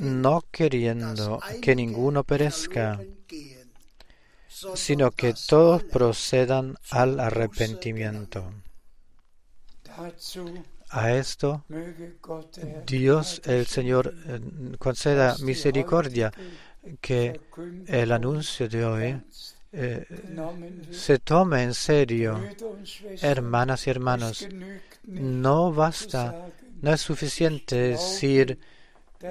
no 0.00 0.42
queriendo 0.50 1.40
que 1.60 1.76
ninguno 1.76 2.24
perezca, 2.24 3.00
sino 4.74 5.10
que 5.10 5.34
todos 5.46 5.84
procedan 5.84 6.76
al 6.90 7.20
arrepentimiento. 7.20 8.52
A 10.90 11.12
esto 11.12 11.64
Dios 12.86 13.42
el 13.44 13.66
Señor 13.66 14.14
conceda 14.78 15.36
misericordia, 15.40 16.32
que 17.00 17.40
el 17.86 18.10
anuncio 18.12 18.68
de 18.68 18.84
hoy 18.84 19.22
eh, 19.72 20.06
se 20.90 21.18
tome 21.18 21.62
en 21.62 21.74
serio. 21.74 22.40
Hermanas 23.20 23.86
y 23.86 23.90
hermanos, 23.90 24.48
no 25.04 25.72
basta, 25.72 26.46
no 26.80 26.92
es 26.92 27.00
suficiente 27.00 27.76
decir 27.76 28.58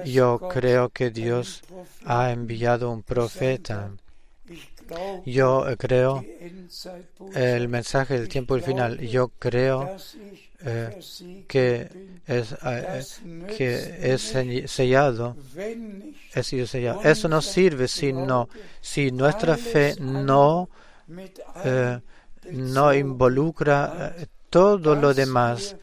yo 0.04 0.38
creo 0.38 0.88
que 0.90 1.10
Dios 1.10 1.62
ha 2.04 2.30
enviado 2.30 2.90
un 2.90 3.02
profeta. 3.02 3.90
Yo 5.24 5.66
creo 5.78 6.24
el 7.34 7.68
mensaje 7.68 8.18
del 8.18 8.28
tiempo 8.28 8.54
del 8.54 8.64
final. 8.64 8.98
Yo 8.98 9.28
creo 9.38 9.96
eh, 10.62 11.00
que 11.46 11.88
es, 12.26 12.52
eh, 12.52 12.56
eh, 12.64 13.46
que 13.56 14.12
es 14.12 14.20
sellado, 14.70 15.36
sellado. 16.42 17.02
Eso 17.02 17.28
no 17.28 17.40
sirve 17.40 17.88
si 17.88 18.12
no, 18.12 18.48
si 18.80 19.10
nuestra 19.10 19.56
fe 19.56 19.94
no, 19.98 20.68
eh, 21.64 21.98
no 22.52 22.94
involucra 22.94 24.14
todo 24.48 24.94
lo 24.94 25.14
demás. 25.14 25.76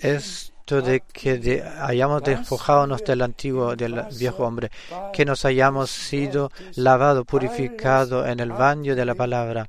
Esto 0.00 0.82
de 0.82 1.00
que 1.12 1.38
de- 1.38 1.62
hayamos 1.62 2.22
despojados 2.22 3.04
del 3.04 3.22
antiguo, 3.22 3.76
del 3.76 4.02
viejo 4.18 4.44
hombre, 4.44 4.70
que 5.12 5.24
nos 5.24 5.44
hayamos 5.44 5.90
sido 5.90 6.50
lavado, 6.76 7.24
purificado 7.24 8.26
en 8.26 8.40
el 8.40 8.50
baño 8.52 8.94
de 8.96 9.04
la 9.04 9.14
palabra, 9.14 9.68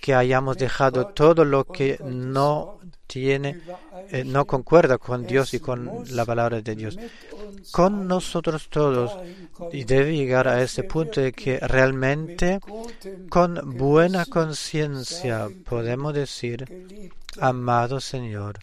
que 0.00 0.14
hayamos 0.14 0.56
dejado 0.56 1.06
todo 1.08 1.44
lo 1.44 1.64
que 1.64 1.98
no 2.04 2.78
tiene, 3.06 3.60
eh, 4.10 4.24
no 4.24 4.44
concuerda 4.44 4.98
con 4.98 5.26
Dios 5.26 5.54
y 5.54 5.60
con 5.60 6.04
la 6.10 6.24
palabra 6.24 6.60
de 6.60 6.74
Dios. 6.74 6.98
Con 7.70 8.08
nosotros 8.08 8.68
todos. 8.68 9.16
Y 9.72 9.84
debe 9.84 10.16
llegar 10.16 10.48
a 10.48 10.62
este 10.62 10.82
punto 10.82 11.20
de 11.20 11.32
que 11.32 11.58
realmente 11.60 12.60
con 13.28 13.76
buena 13.76 14.26
conciencia 14.26 15.48
podemos 15.64 16.12
decir, 16.14 16.64
amado 17.38 18.00
Señor, 18.00 18.58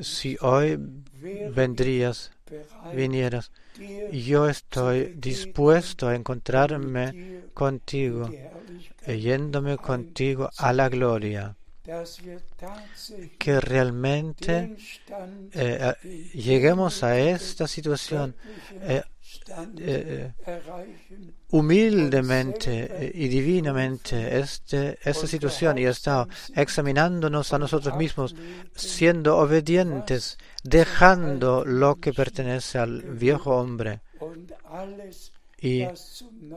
si 0.00 0.36
hoy 0.40 0.78
vendrías, 1.54 2.30
vinieras, 2.94 3.50
yo 4.12 4.48
estoy 4.48 5.14
dispuesto 5.16 6.08
a 6.08 6.14
encontrarme 6.14 7.42
contigo, 7.54 8.30
yéndome 9.06 9.76
contigo 9.78 10.50
a 10.56 10.72
la 10.72 10.88
gloria, 10.88 11.56
que 13.38 13.60
realmente 13.60 14.76
eh, 15.52 15.94
den 16.02 16.30
lleguemos 16.32 17.02
a 17.02 17.18
esta 17.18 17.66
situación 17.68 18.34
eh, 18.80 19.02
eh, 19.78 20.32
humildemente 21.50 23.12
y 23.14 23.28
divinamente 23.28 24.38
este, 24.38 24.98
esta 25.02 25.26
situación 25.26 25.78
y 25.78 25.84
estado 25.84 26.28
examinándonos 26.54 27.52
a 27.52 27.58
nosotros 27.58 27.96
mismos, 27.96 28.34
siendo 28.74 29.38
obedientes, 29.38 30.38
dejando 30.62 31.64
lo 31.64 31.96
que 31.96 32.12
pertenece 32.12 32.78
al 32.78 33.02
viejo 33.02 33.56
hombre 33.56 34.00
y 35.64 35.86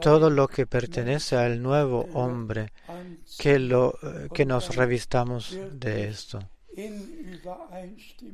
todo 0.01 0.29
lo 0.29 0.47
que 0.47 0.67
pertenece 0.67 1.37
al 1.37 1.61
nuevo 1.61 2.09
hombre, 2.13 2.73
que, 3.37 3.57
lo, 3.57 3.97
eh, 4.03 4.27
que 4.33 4.45
nos 4.45 4.75
revistamos 4.75 5.57
de 5.71 6.09
esto. 6.09 6.39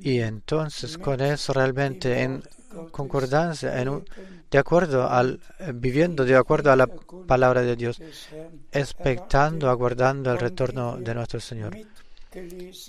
Y 0.01 0.19
entonces 0.19 0.97
con 0.97 1.21
eso 1.21 1.53
realmente 1.53 2.21
en 2.21 2.43
concordancia, 2.91 3.81
en 3.81 3.89
un- 3.89 4.05
de 4.51 4.57
acuerdo 4.57 5.09
al, 5.09 5.39
eh, 5.59 5.71
viviendo 5.73 6.25
de 6.25 6.35
acuerdo 6.35 6.71
a 6.71 6.75
la 6.75 6.87
palabra 7.25 7.61
de 7.61 7.75
Dios, 7.75 8.01
expectando, 8.71 9.69
aguardando 9.69 10.31
el 10.31 10.39
retorno 10.39 10.97
de 10.97 11.15
nuestro 11.15 11.39
Señor. 11.39 11.77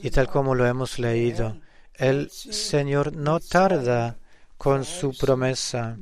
Y 0.02 0.10
tal 0.10 0.28
como 0.28 0.54
lo 0.54 0.66
hemos 0.66 0.98
leído, 0.98 1.56
el 1.94 2.30
Señor 2.30 3.14
no 3.14 3.40
tarda 3.40 4.16
con 4.58 4.84
su 4.84 5.16
promesa. 5.16 5.96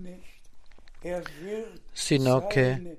Er 1.04 1.24
sino 1.92 2.48
que 2.48 2.96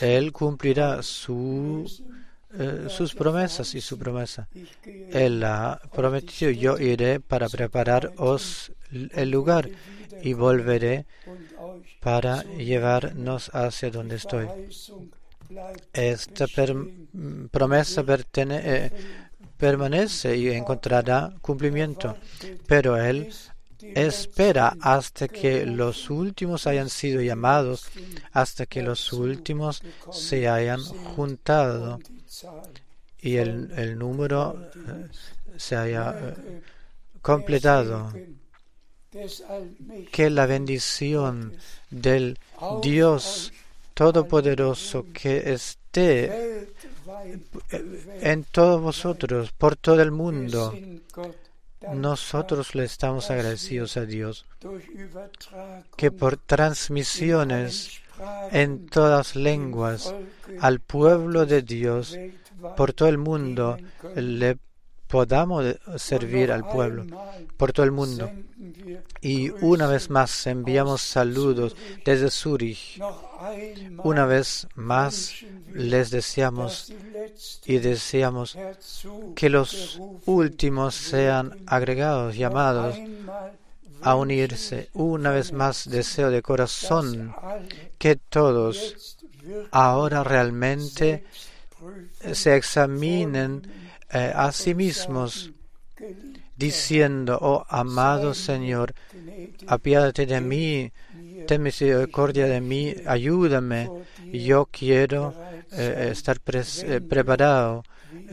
Él 0.00 0.32
cumplirá 0.32 1.02
su, 1.02 1.84
lösen. 1.84 2.21
Eh, 2.58 2.86
sus 2.88 3.14
promesas 3.14 3.74
y 3.74 3.80
su 3.80 3.98
promesa. 3.98 4.48
Él 4.84 5.42
ha 5.44 5.80
prometido, 5.94 6.50
yo 6.50 6.78
iré 6.78 7.18
para 7.20 7.48
prepararos 7.48 8.72
el 8.90 9.30
lugar 9.30 9.70
y 10.22 10.34
volveré 10.34 11.06
para 12.00 12.42
llevarnos 12.42 13.50
hacia 13.54 13.90
donde 13.90 14.16
estoy. 14.16 14.46
Esta 15.92 16.46
promesa 17.50 18.04
eh, 18.06 18.90
permanece 19.56 20.36
y 20.36 20.50
encontrará 20.50 21.32
cumplimiento, 21.40 22.16
pero 22.66 22.96
Él 22.96 23.32
espera 23.94 24.76
hasta 24.80 25.26
que 25.28 25.66
los 25.66 26.10
últimos 26.10 26.66
hayan 26.66 26.88
sido 26.88 27.20
llamados, 27.20 27.86
hasta 28.32 28.66
que 28.66 28.82
los 28.82 29.12
últimos 29.12 29.82
se 30.10 30.48
hayan 30.48 30.82
juntado 30.82 31.98
y 33.20 33.36
el, 33.36 33.70
el 33.76 33.98
número 33.98 34.70
eh, 34.74 35.08
se 35.56 35.76
haya 35.76 36.10
eh, 36.18 36.62
completado. 37.20 38.12
Que 40.10 40.30
la 40.30 40.46
bendición 40.46 41.54
del 41.90 42.38
Dios 42.82 43.52
Todopoderoso 43.94 45.06
que 45.12 45.52
esté 45.52 46.66
bewährt. 47.04 48.22
en 48.22 48.44
todos 48.44 48.80
vosotros, 48.80 49.52
por 49.52 49.76
todo 49.76 50.00
el 50.00 50.10
mundo. 50.10 50.74
Nosotros 51.92 52.74
le 52.74 52.84
estamos 52.84 53.30
agradecidos 53.30 53.96
a 53.96 54.06
Dios 54.06 54.46
que 55.96 56.10
por 56.10 56.36
transmisiones 56.36 58.01
en 58.50 58.86
todas 58.86 59.36
lenguas 59.36 60.14
al 60.60 60.80
pueblo 60.80 61.46
de 61.46 61.62
Dios 61.62 62.16
por 62.76 62.92
todo 62.92 63.08
el 63.08 63.18
mundo 63.18 63.76
le 64.14 64.58
podamos 65.12 65.76
servir 65.96 66.50
al 66.50 66.66
pueblo 66.66 67.04
por 67.58 67.72
todo 67.72 67.84
el 67.84 67.92
mundo. 67.92 68.30
Y 69.20 69.50
una 69.50 69.86
vez 69.86 70.08
más 70.08 70.46
enviamos 70.46 71.02
saludos 71.02 71.76
desde 72.04 72.30
Zurich. 72.30 72.98
Una 74.02 74.24
vez 74.24 74.66
más 74.74 75.34
les 75.74 76.10
deseamos 76.10 76.92
y 77.66 77.78
deseamos 77.78 78.56
que 79.34 79.50
los 79.50 80.00
últimos 80.24 80.94
sean 80.94 81.58
agregados, 81.66 82.34
llamados 82.36 82.96
a 84.02 84.14
unirse. 84.16 84.88
Una 84.94 85.30
vez 85.30 85.52
más 85.52 85.88
deseo 85.88 86.30
de 86.30 86.42
corazón 86.42 87.34
que 87.98 88.16
todos 88.16 89.18
ahora 89.70 90.24
realmente 90.24 91.24
prüfen, 91.24 91.42
se 92.32 92.56
examinen 92.56 93.62
eh, 94.10 94.32
a 94.34 94.52
sí 94.52 94.74
mismos 94.74 95.50
diciendo, 96.56 97.38
oh 97.40 97.66
amado 97.68 98.34
Señor, 98.34 98.94
apiádate 99.66 100.26
de 100.26 100.40
mí, 100.40 100.92
ten 101.46 101.62
misericordia 101.62 102.46
de 102.46 102.60
mí, 102.60 102.94
ayúdame. 103.06 103.90
Yo 104.32 104.68
quiero 104.70 105.34
eh, 105.72 106.10
estar 106.12 106.38
eh, 106.46 107.00
preparado, 107.00 107.82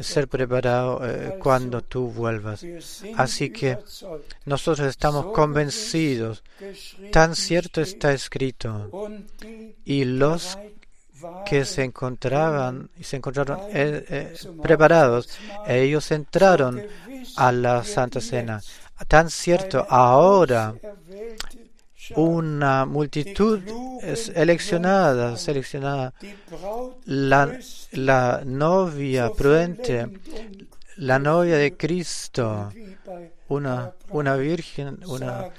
ser 0.01 0.27
preparado 0.27 1.01
eh, 1.03 1.35
cuando 1.39 1.81
tú 1.81 2.09
vuelvas. 2.09 2.65
Así 3.15 3.49
que 3.49 3.77
nosotros 4.45 4.87
estamos 4.87 5.27
convencidos, 5.33 6.43
tan 7.11 7.35
cierto 7.35 7.81
está 7.81 8.13
escrito, 8.13 8.89
y 9.85 10.05
los 10.05 10.57
que 11.45 11.65
se 11.65 11.83
encontraban 11.83 12.89
y 12.97 13.03
se 13.03 13.17
encontraron 13.17 13.59
eh, 13.71 14.05
eh, 14.09 14.33
preparados, 14.61 15.29
ellos 15.67 16.11
entraron 16.11 16.81
a 17.35 17.51
la 17.51 17.83
Santa 17.83 18.21
Cena. 18.21 18.61
Tan 19.07 19.29
cierto, 19.29 19.85
ahora 19.89 20.75
una 22.15 22.85
multitud 22.85 23.59
seleccionada, 24.15 25.37
Braut 26.49 27.01
la, 27.05 27.57
la 27.91 28.41
novia 28.45 29.29
prudente, 29.31 30.07
la 30.97 31.19
novia 31.19 31.57
de 31.57 31.75
Cristo, 31.75 32.71
una, 33.47 33.93
una 34.09 34.35
virgen, 34.35 34.99
una 35.07 35.49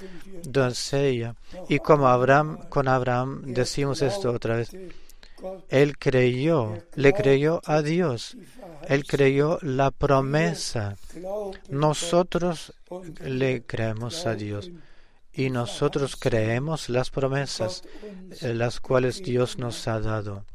doncella. 0.43 1.35
Y 1.69 1.79
como 1.79 2.07
Abraham, 2.07 2.59
con 2.69 2.87
Abraham 2.87 3.41
decimos 3.45 4.01
esto 4.01 4.31
otra 4.31 4.57
vez, 4.57 4.71
él 5.69 5.97
creyó, 5.97 6.77
le 6.95 7.13
creyó 7.13 7.61
a 7.65 7.81
Dios, 7.81 8.37
él 8.87 9.05
creyó 9.05 9.57
la 9.61 9.91
promesa. 9.91 10.95
Nosotros 11.69 12.73
le 13.23 13.63
creemos 13.63 14.25
a 14.25 14.35
Dios 14.35 14.71
y 15.33 15.49
nosotros 15.49 16.15
creemos 16.15 16.89
las 16.89 17.09
promesas 17.09 17.83
eh, 18.41 18.53
las 18.53 18.79
cuales 18.79 19.21
Dios 19.21 19.57
nos 19.57 19.87
ha 19.87 19.99
dado. 19.99 20.45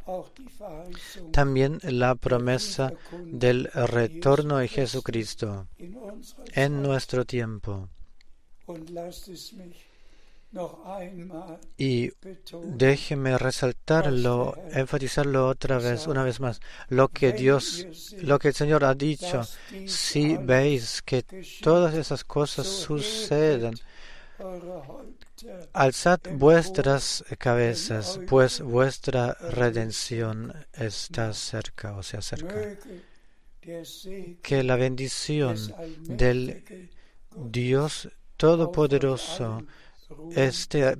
También 1.32 1.78
la 1.82 2.14
promesa 2.14 2.92
del 3.24 3.70
retorno 3.72 4.58
de 4.58 4.68
Jesucristo 4.68 5.66
en 6.54 6.82
nuestro 6.82 7.24
tiempo. 7.24 7.88
Y 11.76 12.10
déjeme 12.64 13.36
resaltarlo, 13.36 14.56
enfatizarlo 14.72 15.48
otra 15.48 15.78
vez, 15.78 16.06
una 16.06 16.22
vez 16.22 16.40
más. 16.40 16.60
Lo 16.88 17.08
que 17.08 17.32
Dios, 17.32 17.86
lo 18.22 18.38
que 18.38 18.48
el 18.48 18.54
Señor 18.54 18.84
ha 18.84 18.94
dicho, 18.94 19.42
si 19.86 20.36
veis 20.36 21.02
que 21.02 21.24
todas 21.60 21.94
esas 21.94 22.24
cosas 22.24 22.66
suceden, 22.66 23.74
alzad 25.72 26.20
vuestras 26.32 27.24
cabezas, 27.38 28.20
pues 28.28 28.60
vuestra 28.60 29.34
redención 29.34 30.52
está 30.72 31.32
cerca 31.32 31.96
o 31.96 32.02
se 32.02 32.16
acerca. 32.16 32.76
Que 34.42 34.62
la 34.62 34.76
bendición 34.76 35.56
del 36.02 36.90
Dios 37.34 38.08
Todopoderoso 38.36 39.64
esté 40.34 40.96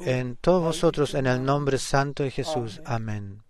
en 0.00 0.36
todos 0.36 0.62
vosotros 0.62 1.14
en 1.14 1.26
el 1.26 1.44
nombre 1.44 1.78
santo 1.78 2.22
de 2.22 2.30
Jesús. 2.30 2.80
Amén. 2.84 3.42